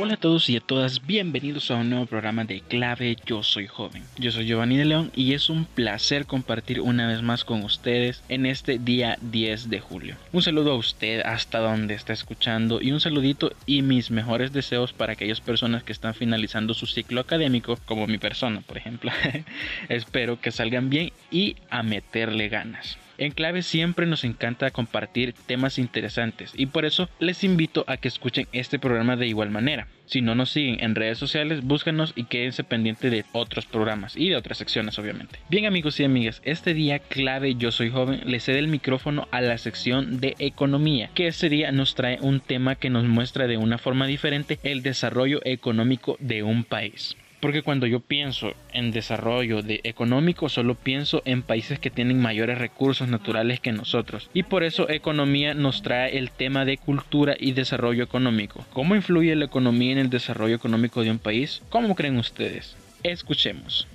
Hola 0.00 0.14
a 0.14 0.16
todos 0.16 0.48
y 0.48 0.56
a 0.56 0.60
todas, 0.60 1.04
bienvenidos 1.04 1.72
a 1.72 1.74
un 1.74 1.90
nuevo 1.90 2.06
programa 2.06 2.44
de 2.44 2.60
Clave 2.60 3.16
Yo 3.26 3.42
Soy 3.42 3.66
Joven. 3.66 4.04
Yo 4.16 4.30
soy 4.30 4.46
Giovanni 4.46 4.76
de 4.76 4.84
León 4.84 5.10
y 5.12 5.34
es 5.34 5.50
un 5.50 5.64
placer 5.64 6.24
compartir 6.24 6.80
una 6.80 7.08
vez 7.08 7.20
más 7.20 7.44
con 7.44 7.64
ustedes 7.64 8.22
en 8.28 8.46
este 8.46 8.78
día 8.78 9.18
10 9.20 9.70
de 9.70 9.80
julio. 9.80 10.14
Un 10.32 10.42
saludo 10.42 10.70
a 10.70 10.76
usted 10.76 11.22
hasta 11.22 11.58
donde 11.58 11.94
está 11.94 12.12
escuchando 12.12 12.80
y 12.80 12.92
un 12.92 13.00
saludito 13.00 13.50
y 13.66 13.82
mis 13.82 14.12
mejores 14.12 14.52
deseos 14.52 14.92
para 14.92 15.14
aquellas 15.14 15.40
personas 15.40 15.82
que 15.82 15.90
están 15.90 16.14
finalizando 16.14 16.74
su 16.74 16.86
ciclo 16.86 17.20
académico, 17.20 17.76
como 17.84 18.06
mi 18.06 18.18
persona, 18.18 18.60
por 18.60 18.76
ejemplo. 18.76 19.10
Espero 19.88 20.40
que 20.40 20.52
salgan 20.52 20.90
bien 20.90 21.10
y 21.32 21.56
a 21.70 21.82
meterle 21.82 22.48
ganas. 22.48 22.98
En 23.18 23.32
clave 23.32 23.62
siempre 23.62 24.06
nos 24.06 24.22
encanta 24.22 24.70
compartir 24.70 25.34
temas 25.46 25.80
interesantes 25.80 26.52
y 26.56 26.66
por 26.66 26.84
eso 26.84 27.08
les 27.18 27.42
invito 27.42 27.84
a 27.88 27.96
que 27.96 28.06
escuchen 28.06 28.46
este 28.52 28.78
programa 28.78 29.16
de 29.16 29.26
igual 29.26 29.50
manera. 29.50 29.88
Si 30.06 30.22
no 30.22 30.36
nos 30.36 30.50
siguen 30.50 30.76
en 30.78 30.94
redes 30.94 31.18
sociales, 31.18 31.64
búscanos 31.64 32.12
y 32.14 32.24
quédense 32.24 32.62
pendiente 32.62 33.10
de 33.10 33.24
otros 33.32 33.66
programas 33.66 34.16
y 34.16 34.28
de 34.28 34.36
otras 34.36 34.58
secciones 34.58 35.00
obviamente. 35.00 35.40
Bien 35.50 35.66
amigos 35.66 35.98
y 35.98 36.04
amigas, 36.04 36.40
este 36.44 36.74
día 36.74 37.00
clave 37.00 37.56
Yo 37.56 37.72
Soy 37.72 37.90
Joven 37.90 38.20
le 38.24 38.38
cede 38.38 38.60
el 38.60 38.68
micrófono 38.68 39.26
a 39.32 39.40
la 39.40 39.58
sección 39.58 40.20
de 40.20 40.36
economía, 40.38 41.10
que 41.12 41.26
este 41.26 41.48
día 41.48 41.72
nos 41.72 41.96
trae 41.96 42.18
un 42.20 42.38
tema 42.38 42.76
que 42.76 42.88
nos 42.88 43.04
muestra 43.04 43.48
de 43.48 43.56
una 43.56 43.78
forma 43.78 44.06
diferente 44.06 44.60
el 44.62 44.82
desarrollo 44.82 45.40
económico 45.44 46.16
de 46.20 46.44
un 46.44 46.62
país. 46.62 47.16
Porque 47.40 47.62
cuando 47.62 47.86
yo 47.86 48.00
pienso 48.00 48.52
en 48.72 48.90
desarrollo 48.90 49.62
de 49.62 49.80
económico, 49.84 50.48
solo 50.48 50.74
pienso 50.74 51.22
en 51.24 51.42
países 51.42 51.78
que 51.78 51.90
tienen 51.90 52.20
mayores 52.20 52.58
recursos 52.58 53.08
naturales 53.08 53.60
que 53.60 53.72
nosotros. 53.72 54.28
Y 54.34 54.42
por 54.42 54.64
eso 54.64 54.90
economía 54.90 55.54
nos 55.54 55.82
trae 55.82 56.18
el 56.18 56.30
tema 56.30 56.64
de 56.64 56.78
cultura 56.78 57.36
y 57.38 57.52
desarrollo 57.52 58.02
económico. 58.02 58.64
¿Cómo 58.72 58.96
influye 58.96 59.36
la 59.36 59.44
economía 59.44 59.92
en 59.92 59.98
el 59.98 60.10
desarrollo 60.10 60.56
económico 60.56 61.02
de 61.02 61.10
un 61.10 61.18
país? 61.18 61.62
¿Cómo 61.70 61.94
creen 61.94 62.18
ustedes? 62.18 62.76
Escuchemos. 63.02 63.86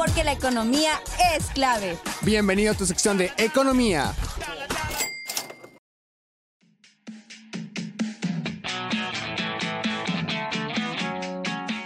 Porque 0.00 0.24
la 0.24 0.32
economía 0.32 0.92
es 1.36 1.48
clave. 1.48 1.98
Bienvenido 2.22 2.72
a 2.72 2.74
tu 2.74 2.86
sección 2.86 3.18
de 3.18 3.30
economía. 3.36 4.14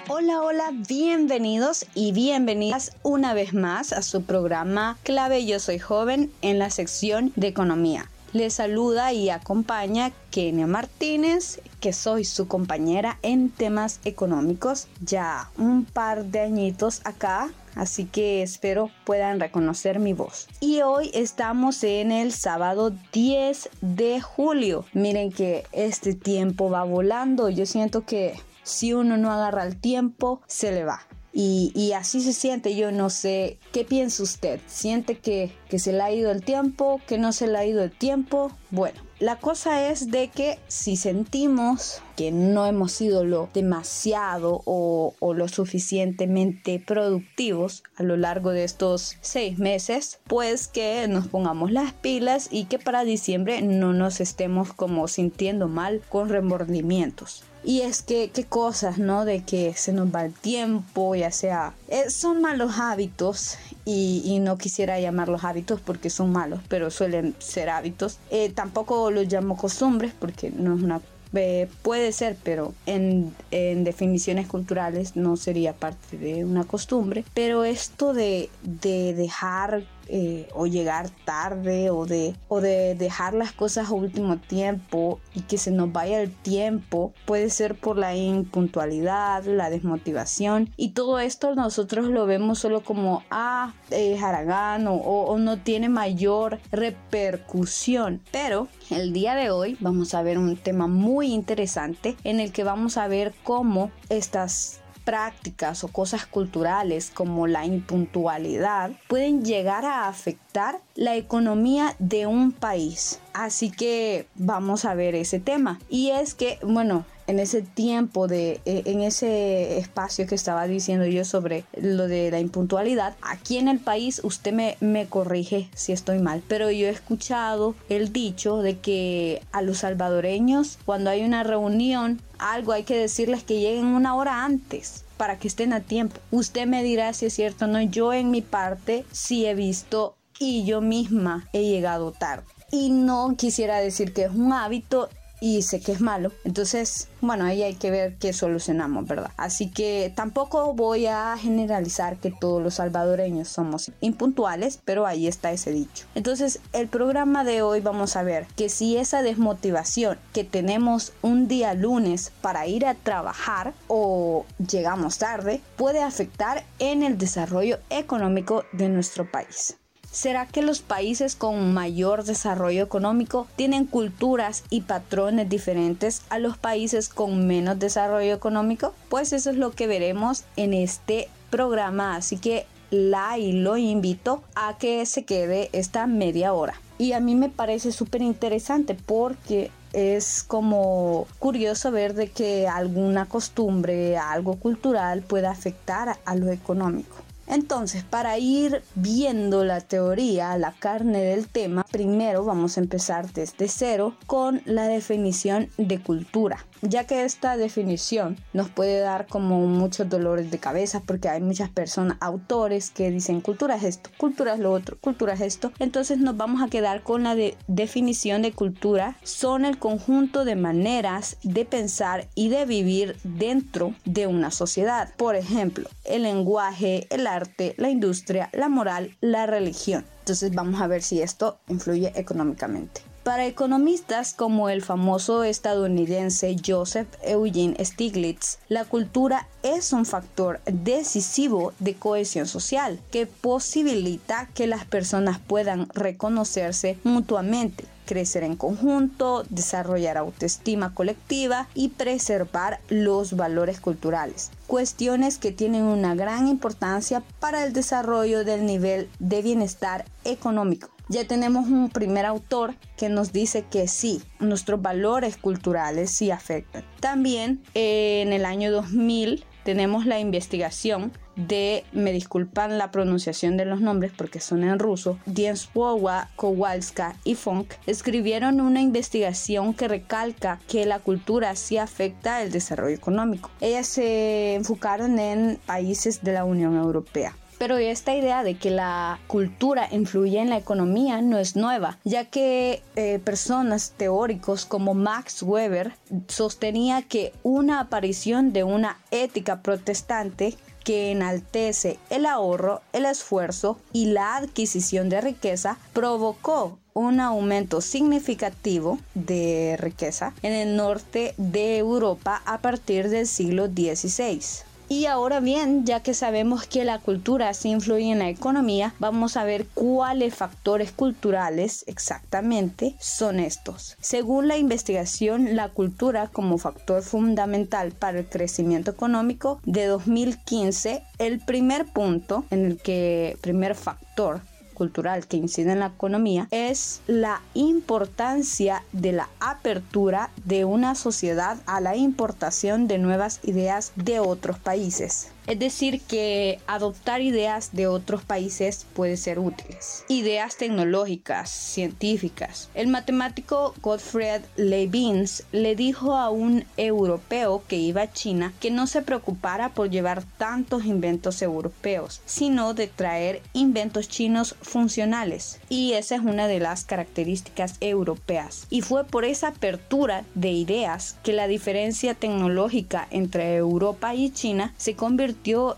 Hola, 0.07 0.43
hola, 0.43 0.71
bienvenidos 0.87 1.87
y 1.97 2.13
bienvenidas 2.13 2.93
una 3.03 3.35
vez 3.35 3.53
más 3.53 3.93
a 3.93 4.01
su 4.01 4.23
programa 4.23 4.97
Clave 5.03 5.45
Yo 5.45 5.59
Soy 5.59 5.81
Joven 5.81 6.31
en 6.41 6.61
la 6.61 6.71
sección 6.71 7.33
de 7.35 7.49
economía. 7.49 8.09
Les 8.33 8.55
saluda 8.55 9.13
y 9.13 9.31
acompaña 9.31 10.13
Kenia 10.31 10.69
Martínez, 10.69 11.61
que 11.81 11.93
soy 11.93 12.25
su 12.25 12.47
compañera 12.47 13.19
en 13.23 13.51
temas 13.51 13.99
económicos, 14.05 14.87
ya 15.01 15.51
un 15.57 15.85
par 15.85 16.25
de 16.27 16.41
añitos 16.41 17.01
acá, 17.05 17.51
así 17.75 18.05
que 18.05 18.43
espero 18.43 18.91
puedan 19.05 19.41
reconocer 19.41 19.99
mi 19.99 20.13
voz. 20.13 20.49
Y 20.61 20.83
hoy 20.83 21.11
estamos 21.15 21.83
en 21.85 22.13
el 22.13 22.33
sábado 22.33 22.93
10 23.13 23.71
de 23.81 24.21
julio. 24.21 24.85
Miren 24.93 25.33
que 25.33 25.65
este 25.73 26.15
tiempo 26.15 26.71
va 26.71 26.85
volando, 26.85 27.49
yo 27.51 27.67
siento 27.67 28.05
que 28.05 28.35
si 28.63 28.93
uno 28.95 29.17
no 29.17 29.31
agarra 29.31 29.65
el 29.65 29.81
tiempo, 29.81 30.41
se 30.47 30.73
le 30.73 30.85
va. 30.85 31.07
Y, 31.37 31.93
así 31.97 32.21
se 32.21 32.33
siente, 32.33 32.77
yo 32.77 32.93
no 32.93 33.11
sé, 33.11 33.59
¿qué 33.73 33.85
piensa 33.85 34.23
usted? 34.23 34.61
¿Siente 34.69 35.19
que, 35.19 35.53
que 35.69 35.81
se 35.81 35.93
le 35.93 36.01
ha 36.01 36.13
ido 36.13 36.31
el 36.31 36.45
tiempo? 36.45 37.01
¿Que 37.09 37.19
no 37.19 37.33
se 37.33 37.49
le 37.49 37.59
ha 37.59 37.67
ido 37.67 37.83
el 37.83 37.91
tiempo? 37.91 38.53
Bueno, 38.71 39.01
la 39.19 39.41
cosa 39.41 39.89
es 39.91 40.13
de 40.13 40.29
que 40.29 40.61
si 40.69 40.97
sentimos 40.97 42.03
que 42.17 42.31
no 42.31 42.67
hemos 42.67 42.93
sido 42.93 43.25
lo 43.25 43.49
demasiado 43.53 44.63
o, 44.65 45.15
lo 45.35 45.49
suficientemente 45.49 46.83
productivos 46.85 47.83
a 47.97 48.03
lo 48.03 48.17
largo 48.17 48.51
de 48.51 48.65
estos 48.65 49.17
seis 49.21 49.59
meses, 49.59 50.19
pues 50.27 50.69
que 50.69 51.09
nos 51.09 51.29
pongamos 51.29 51.73
las 51.73 51.93
pilas 51.93 52.49
y 52.51 52.65
que 52.67 52.79
para 52.79 53.05
diciembre 53.05 53.63
no 53.63 53.93
nos 53.93 54.21
estemos 54.21 54.73
como 54.73 55.09
sintiendo 55.09 55.69
mal 55.69 56.03
con 56.09 56.29
remordimientos. 56.29 57.43
Y 57.65 57.81
es 57.81 58.03
que, 58.03 58.31
qué 58.31 58.45
cosas, 58.45 58.99
¿no? 58.99 59.25
De 59.25 59.43
que 59.43 59.73
se 59.73 59.95
nos 59.95 60.15
va 60.15 60.25
el 60.25 60.35
tiempo, 60.35 61.15
ya 61.15 61.31
sea... 61.31 61.73
Eh, 61.89 62.11
son 62.11 62.43
malos 62.43 62.79
hábitos 62.79 63.57
y, 63.87 64.23
y, 64.23 64.39
no 64.39 64.59
quisiera 64.59 65.01
llamarlos 65.01 65.45
hábitos 65.45 65.81
porque 65.81 66.11
son 66.11 66.31
malos, 66.31 66.61
pero 66.69 66.91
suelen 66.91 67.35
ser 67.39 67.71
hábitos. 67.71 68.19
Eh, 68.31 68.51
tampoco 68.51 69.11
los 69.11 69.33
llamo 69.33 69.57
costumbres 69.57 70.13
porque 70.19 70.51
no 70.51 70.77
es 70.77 70.83
una... 70.83 71.01
Eh, 71.35 71.69
puede 71.83 72.13
ser, 72.13 72.37
pero 72.43 72.75
en, 72.87 73.35
definiciones 73.51 74.47
culturales 74.47 75.17
no 75.17 75.37
sería 75.37 75.73
parte 75.73 76.17
de 76.17 76.45
una 76.45 76.65
costumbre. 76.65 77.25
Pero 77.35 77.65
esto 77.65 78.13
de 78.13 78.51
dejar 78.63 79.85
eh, 80.09 80.49
o 80.55 80.67
llegar 80.67 81.11
tarde 81.25 81.91
o 81.91 82.07
de, 82.07 82.35
o 82.49 82.61
de 82.61 82.95
dejar 82.95 83.35
las 83.35 83.53
cosas 83.53 83.89
a 83.89 83.93
último 83.93 84.39
tiempo 84.39 85.21
y 85.35 85.43
que 85.43 85.59
se 85.59 85.71
nos 85.71 85.93
vaya 85.93 86.21
el 86.21 86.33
tiempo 86.33 87.13
puede 87.27 87.51
ser 87.51 87.75
por 87.75 87.97
la 87.97 88.15
impuntualidad, 88.15 89.45
la 89.45 89.71
desmotivación. 89.71 90.71
Y 90.77 90.91
todo 90.91 91.19
esto 91.19 91.55
nosotros 91.55 92.07
lo 92.07 92.27
vemos 92.27 92.59
solo 92.59 92.83
como 92.83 93.23
ah, 93.31 93.73
es 93.91 94.23
haragán 94.23 94.87
o, 94.87 94.95
o 94.95 95.39
no 95.39 95.59
tiene 95.59 95.89
mayor 95.89 96.59
repercusión. 96.71 98.21
Pero 98.31 98.69
el 98.91 99.13
día 99.13 99.35
de 99.35 99.51
hoy 99.51 99.77
vamos 99.81 100.15
a 100.15 100.23
ver 100.23 100.39
un 100.39 100.57
tema 100.57 100.87
muy 100.87 101.33
interesante 101.33 102.17
en 102.25 102.41
el 102.41 102.53
que 102.53 102.65
vamos 102.65 102.97
a 102.97 103.09
ver 103.09 103.35
cómo 103.43 103.91
estas 104.09 104.81
prácticas 105.05 105.85
o 105.85 105.89
cosas 105.89 106.27
culturales 106.27 107.11
como 107.13 107.47
la 107.47 107.67
impuntualidad 107.67 108.93
pueden 109.09 109.45
llegar 109.45 109.85
a 109.85 110.09
afectar 110.09 110.81
la 110.95 111.17
economía 111.17 111.95
de 111.99 112.27
un 112.27 112.53
país. 112.53 113.21
Así 113.33 113.71
que 113.71 114.27
vamos 114.35 114.85
a 114.85 114.95
ver 114.95 115.15
ese 115.15 115.41
tema. 115.41 115.81
Y 115.89 116.11
es 116.11 116.35
que, 116.35 116.59
bueno, 116.63 117.05
en 117.27 117.39
ese 117.39 117.63
tiempo 117.63 118.29
de 118.29 118.61
en 118.65 119.01
ese 119.01 119.79
espacio 119.79 120.27
que 120.27 120.35
estaba 120.35 120.67
diciendo 120.67 121.07
yo 121.07 121.25
sobre 121.25 121.65
lo 121.81 122.07
de 122.07 122.31
la 122.31 122.41
impuntualidad 122.41 123.17
aquí 123.23 123.57
en 123.57 123.69
el 123.69 123.79
país 123.79 124.21
usted 124.25 124.53
me, 124.53 124.77
me 124.81 125.07
corrige 125.07 125.69
si 125.75 125.93
estoy 125.93 126.19
mal 126.19 126.43
pero 126.49 126.71
yo 126.71 126.87
he 126.87 126.91
escuchado 126.91 127.75
el 127.89 128.13
dicho 128.13 128.59
de 128.59 128.79
que 128.79 129.43
a 129.53 129.63
los 129.63 129.79
salvadoreños 129.79 130.79
cuando 130.85 131.11
hay 131.11 131.25
una 131.25 131.43
reunión 131.45 132.21
algo 132.53 132.73
hay 132.73 132.85
que 132.85 132.99
decirles 132.99 133.43
que 133.43 133.61
lleguen 133.61 133.87
una 133.87 134.15
hora 134.15 134.45
antes 134.45 135.05
para 135.17 135.39
que 135.39 135.49
estén 135.49 135.73
a 135.73 135.81
tiempo. 135.81 136.21
Usted 136.31 136.67
me 136.67 136.83
dirá 136.83 137.13
si 137.13 137.27
es 137.27 137.35
cierto 137.35 137.65
o 137.65 137.69
no. 137.69 137.81
Yo 137.81 138.13
en 138.13 138.31
mi 138.31 138.43
parte 138.43 139.05
sí 139.13 139.47
he 139.47 139.55
visto 139.55 140.17
y 140.39 140.65
yo 140.65 140.81
misma 140.81 141.49
he 141.53 141.63
llegado 141.63 142.13
tarde. 142.13 142.45
Y 142.71 142.91
no 142.91 143.35
quisiera 143.37 143.79
decir 143.79 144.13
que 144.13 144.25
es 144.25 144.31
un 144.31 144.53
hábito 144.53 145.09
y 145.41 145.63
sé 145.63 145.81
que 145.81 145.93
es 145.93 146.01
malo. 146.01 146.33
Entonces, 146.45 147.09
bueno, 147.21 147.45
ahí 147.45 147.63
hay 147.63 147.75
que 147.75 147.91
ver 147.91 148.17
qué 148.17 148.33
solucionamos, 148.33 149.07
¿verdad? 149.07 149.31
Así 149.37 149.71
que 149.71 150.13
tampoco 150.15 150.75
voy 150.75 151.07
a 151.07 151.37
generalizar 151.37 152.17
que 152.17 152.31
todos 152.31 152.63
los 152.63 152.75
salvadoreños 152.75 153.49
somos 153.49 153.93
impuntuales, 154.01 154.81
pero 154.85 155.07
ahí 155.07 155.27
está 155.27 155.53
ese 155.53 155.73
dicho. 155.73 156.07
Entonces, 156.15 156.61
el 156.73 156.89
programa 156.89 157.45
de 157.45 157.63
hoy 157.63 157.81
vamos 157.81 158.17
a 158.17 158.23
ver 158.23 158.47
que 158.57 158.69
si 158.69 158.97
esa 158.97 159.23
desmotivación 159.23 160.19
que 160.33 160.45
tenemos 160.45 161.13
un 161.23 161.49
día 161.49 161.75
lunes 161.75 162.33
para 162.41 162.67
ir 162.67 162.87
a 162.87 162.95
trabajar 162.95 163.75
o 163.89 164.47
llegamos 164.59 165.19
tarde 165.19 165.61
puede 165.77 166.03
afectar 166.03 166.65
en 166.79 167.03
el 167.03 167.19
desarrollo 167.19 167.79
económico 167.91 168.65
de 168.73 168.89
nuestro 168.89 169.31
país. 169.31 169.77
¿Será 170.15 170.47
que 170.47 170.63
los 170.63 170.81
países 170.81 171.35
con 171.35 171.75
mayor 171.75 172.23
desarrollo 172.23 172.85
económico 172.85 173.49
tienen 173.57 173.85
culturas 173.85 174.63
y 174.71 174.83
patrones 174.83 175.49
diferentes 175.49 176.23
a 176.31 176.39
los 176.39 176.57
países 176.57 177.09
con 177.09 177.49
menos 177.49 177.81
desarrollo 177.81 178.33
económico? 178.33 178.95
Pues 179.09 179.33
eso 179.33 179.51
es 179.51 179.57
lo 179.57 179.73
que 179.73 179.89
veremos 179.89 180.45
en 180.55 180.73
este 180.73 181.29
programa, 181.51 182.15
así 182.15 182.37
que 182.37 182.65
la 182.93 183.39
y 183.39 183.55
lo 183.55 183.77
invito 183.77 184.45
a 184.55 184.79
que 184.79 185.05
se 185.05 185.25
quede 185.25 185.69
esta 185.73 186.07
media 186.07 186.53
hora. 186.53 186.81
Y 186.97 187.11
a 187.11 187.19
mí 187.19 187.35
me 187.35 187.49
parece 187.49 187.91
súper 187.91 188.23
interesante 188.23 188.95
porque 188.95 189.73
es 189.93 190.45
como 190.45 191.27
curioso 191.41 191.91
ver 191.91 192.15
de 192.15 192.31
que 192.31 192.69
alguna 192.69 193.27
costumbre, 193.27 194.17
algo 194.17 194.61
cultural 194.61 195.23
pueda 195.23 195.51
afectar 195.51 196.19
a 196.25 196.37
lo 196.37 196.53
económico. 196.53 197.24
Entonces, 197.47 198.05
para 198.05 198.39
ir 198.39 198.83
viendo 198.95 199.65
la 199.65 199.81
teoría, 199.81 200.57
la 200.59 200.73
carne 200.73 201.23
del 201.23 201.49
tema, 201.49 201.85
primero 201.91 202.45
vamos 202.45 202.77
a 202.77 202.81
empezar 202.81 203.33
desde 203.33 203.69
cero 203.69 204.17
con 204.27 204.63
la 204.65 204.87
definición 204.89 205.69
de 205.77 206.01
cultura 206.01 206.65
ya 206.85 207.05
que 207.05 207.25
esta 207.25 207.57
definición 207.57 208.37
nos 208.53 208.69
puede 208.69 209.01
dar 209.01 209.27
como 209.27 209.67
muchos 209.67 210.09
dolores 210.09 210.51
de 210.51 210.59
cabeza 210.59 211.03
porque 211.05 211.29
hay 211.29 211.41
muchas 211.41 211.71
personas, 211.71 212.19
autores 212.21 212.91
que 212.91 213.11
dicen 213.11 213.41
cultura 213.41 213.77
es 213.77 213.85
esto, 213.85 214.11
cultura 214.19 214.55
es 214.55 214.61
lo 214.61 214.73
otro, 214.73 214.97
cultura 215.01 215.35
es 215.35 215.41
esto. 215.41 215.73
Entonces 215.79 216.19
nos 216.19 216.37
vamos 216.37 216.63
a 216.63 216.69
quedar 216.69 217.03
con 217.03 217.25
la 217.25 217.37
definición 217.67 218.43
de 218.43 218.53
cultura. 218.53 219.17
Son 219.23 219.65
el 219.65 219.79
conjunto 219.79 220.45
de 220.45 220.57
maneras 220.57 221.39
de 221.43 221.65
pensar 221.65 222.29
y 222.35 222.49
de 222.49 222.67
vivir 222.67 223.17
dentro 223.25 223.95
de 224.05 224.27
una 224.27 224.51
sociedad. 224.51 225.15
Por 225.17 225.37
ejemplo, 225.37 225.89
el 226.05 226.23
lenguaje, 226.23 227.07
el 227.11 227.27
arte, 227.27 227.75
la 227.79 227.91
industria, 227.91 228.51
la 228.53 228.69
moral, 228.69 229.17
la 229.21 229.47
religión. 229.47 230.05
Entonces 230.21 230.55
vamos 230.55 230.81
a 230.81 230.87
ver 230.87 231.03
si 231.03 231.21
esto 231.21 231.59
influye 231.69 232.13
económicamente. 232.15 233.14
Para 233.25 233.47
economistas 233.47 234.35
como 234.35 234.69
el 234.69 234.83
famoso 234.83 235.45
estadounidense 235.45 236.57
Joseph 236.63 237.09
Eugene 237.23 237.83
Stiglitz, 237.83 238.59
la 238.69 238.85
cultura 238.85 239.49
es 239.63 239.95
un 239.95 240.05
factor 240.05 240.61
decisivo 240.67 241.73
de 241.79 241.95
cohesión 241.95 242.47
social 242.47 243.01
que 243.11 243.25
posibilita 243.25 244.51
que 244.53 244.67
las 244.67 244.85
personas 244.85 245.39
puedan 245.39 245.89
reconocerse 245.95 246.99
mutuamente 247.03 247.87
crecer 248.05 248.43
en 248.43 248.57
conjunto, 248.57 249.45
desarrollar 249.49 250.19
autoestima 250.19 250.93
colectiva 250.93 251.69
y 251.73 251.89
preservar 251.89 252.81
los 252.91 253.35
valores 253.35 253.81
culturales. 253.81 254.51
Cuestiones 254.67 255.39
que 255.39 255.53
tienen 255.53 255.85
una 255.85 256.15
gran 256.15 256.47
importancia 256.47 257.23
para 257.41 257.65
el 257.65 257.73
desarrollo 257.73 258.45
del 258.45 258.67
nivel 258.67 259.09
de 259.19 259.41
bienestar 259.41 260.05
económico 260.25 260.94
ya 261.09 261.27
tenemos 261.27 261.67
un 261.67 261.91
primer 261.91 262.27
autor 262.27 262.75
que 262.97 263.09
nos 263.09 263.33
dice 263.33 263.65
que 263.71 263.89
sí, 263.89 264.23
nuestros 264.39 264.81
valores 264.81 265.37
culturales 265.37 266.11
sí 266.11 266.31
afectan. 266.31 266.85
También 267.01 267.63
eh, 267.75 268.23
en 268.23 268.33
el 268.33 268.45
año 268.45 268.73
2000 268.73 269.45
tenemos 269.65 270.07
la 270.07 270.21
investigación 270.21 271.13
de, 271.37 271.85
me 271.93 272.13
disculpan 272.13 272.79
la 272.79 272.91
pronunciación 272.91 273.57
de 273.57 273.65
los 273.65 273.81
nombres 273.81 274.13
porque 274.17 274.39
son 274.39 274.63
en 274.63 274.79
ruso, 274.79 275.19
Dienswowa, 275.27 276.29
Kowalska 276.37 277.17
y 277.25 277.35
Funk 277.35 277.75
escribieron 277.87 278.61
una 278.61 278.81
investigación 278.81 279.75
que 279.75 279.89
recalca 279.89 280.61
que 280.69 280.87
la 280.87 281.01
cultura 281.01 281.57
sí 281.57 281.77
afecta 281.77 282.43
el 282.43 282.53
desarrollo 282.53 282.95
económico. 282.95 283.51
Ellas 283.61 283.89
se 283.89 284.55
enfocaron 284.55 285.19
en 285.19 285.59
países 285.67 286.23
de 286.23 286.35
la 286.35 286.45
Unión 286.45 286.77
Europea. 286.77 287.35
Pero 287.65 287.79
esta 287.79 288.15
idea 288.15 288.43
de 288.43 288.59
que 288.59 288.69
la 288.69 289.19
cultura 289.27 289.89
influye 289.91 290.39
en 290.39 290.51
la 290.51 290.59
economía 290.59 291.23
no 291.23 291.39
es 291.39 291.57
nueva, 291.57 291.99
ya 292.05 292.27
que 292.27 292.83
eh, 292.95 293.19
personas 293.25 293.95
teóricos 293.97 294.67
como 294.67 294.93
Max 294.93 295.43
Weber 295.43 295.95
sostenía 296.29 297.01
que 297.01 297.33
una 297.43 297.81
aparición 297.81 298.53
de 298.53 298.65
una 298.65 298.99
ética 299.11 299.63
protestante 299.63 300.59
que 300.85 301.11
enaltece 301.11 301.99
el 302.11 302.27
ahorro, 302.27 302.83
el 302.93 303.07
esfuerzo 303.07 303.79
y 303.95 304.09
la 304.13 304.37
adquisición 304.37 305.09
de 305.09 305.23
riqueza 305.23 305.79
provocó 305.95 306.79
un 306.93 307.19
aumento 307.19 307.81
significativo 307.81 308.99
de 309.15 309.79
riqueza 309.81 310.35
en 310.43 310.53
el 310.53 310.77
norte 310.77 311.33
de 311.39 311.79
Europa 311.79 312.43
a 312.45 312.59
partir 312.59 313.09
del 313.09 313.27
siglo 313.27 313.69
XVI. 313.69 314.43
Y 314.89 315.07
ahora 315.07 315.41
bien, 315.41 315.87
ya 315.87 316.01
que 316.01 316.13
sabemos 316.13 316.67
que 316.67 316.85
la 316.85 316.99
cultura 316.99 317.53
se 317.55 317.69
influye 317.69 318.13
en 318.13 318.19
la 318.19 318.29
economía, 318.29 318.95
vamos 318.99 319.37
a 319.37 319.45
ver 319.45 319.67
cuáles 319.73 320.35
factores 320.35 320.93
culturales 320.93 321.85
exactamente 321.87 322.95
son 323.01 323.41
estos. 323.41 323.97
Según 324.01 324.47
la 324.47 324.59
investigación, 324.59 325.57
la 325.57 325.71
cultura 325.71 326.29
como 326.29 326.59
factor 326.59 327.03
fundamental 327.03 327.93
para 327.93 328.19
el 328.19 328.27
crecimiento 328.27 328.91
económico 328.91 329.61
de 329.65 329.87
2015, 329.87 331.03
el 331.19 331.41
primer 331.41 331.87
punto 331.87 332.45
en 332.51 332.67
el 332.67 332.77
que, 332.79 333.39
primer 333.41 333.75
factor 333.75 334.43
cultural 334.75 335.27
que 335.27 335.37
incide 335.37 335.73
en 335.73 335.81
la 335.81 335.87
economía 335.87 336.49
es 336.51 337.01
la 337.07 337.41
importancia 337.55 338.85
de 338.93 339.13
la 339.13 339.29
apertura 339.41 340.31
de 340.45 340.65
una 340.65 340.95
sociedad 340.95 341.57
a 341.67 341.81
la 341.81 341.97
importación 341.97 342.89
de 342.89 342.99
nuevas 342.99 343.41
ideas 343.45 343.93
de 343.97 344.21
otros 344.21 344.59
países. 344.59 345.34
Es 345.47 345.59
decir, 345.59 346.01
que 346.01 346.59
adoptar 346.67 347.21
ideas 347.21 347.71
de 347.73 347.87
otros 347.87 348.25
países 348.25 348.87
puede 348.95 349.17
ser 349.17 349.39
útiles. 349.39 350.05
Ideas 350.09 350.57
tecnológicas, 350.57 351.51
científicas. 351.51 352.71
El 352.75 352.89
matemático 352.89 353.75
Gottfried 353.83 354.41
Leibniz 354.57 355.45
le 355.53 355.77
dijo 355.77 356.17
a 356.17 356.31
un 356.31 356.65
europeo 356.79 357.63
que 357.69 357.77
iba 357.77 358.03
a 358.03 358.13
China 358.13 358.53
que 358.59 358.71
no 358.71 358.87
se 358.87 359.03
preocupara 359.03 359.71
por 359.71 359.91
llevar 359.91 360.25
tantos 360.39 360.87
inventos 360.87 361.43
europeos, 361.43 362.23
sino 362.25 362.73
de 362.73 362.87
traer 362.87 363.43
inventos 363.53 364.09
chinos 364.09 364.57
funcionales. 364.63 365.61
Y 365.69 365.93
esa 365.93 366.15
es 366.15 366.23
una 366.23 366.47
de 366.47 366.61
las 366.61 366.85
características 366.85 367.77
europeas. 367.81 368.67
Y 368.71 368.81
fue 368.81 369.05
por 369.05 369.27
esa 369.27 369.49
apertura 369.49 370.25
de 370.35 370.53
ideas 370.53 371.17
que 371.23 371.35
la 371.35 371.49
diferencia 371.49 372.15
tecnológica 372.15 373.07
entre 373.11 373.57
Europa 373.57 374.15
y 374.15 374.31
China 374.31 374.73
se 374.79 374.95
convirtió 374.95 375.34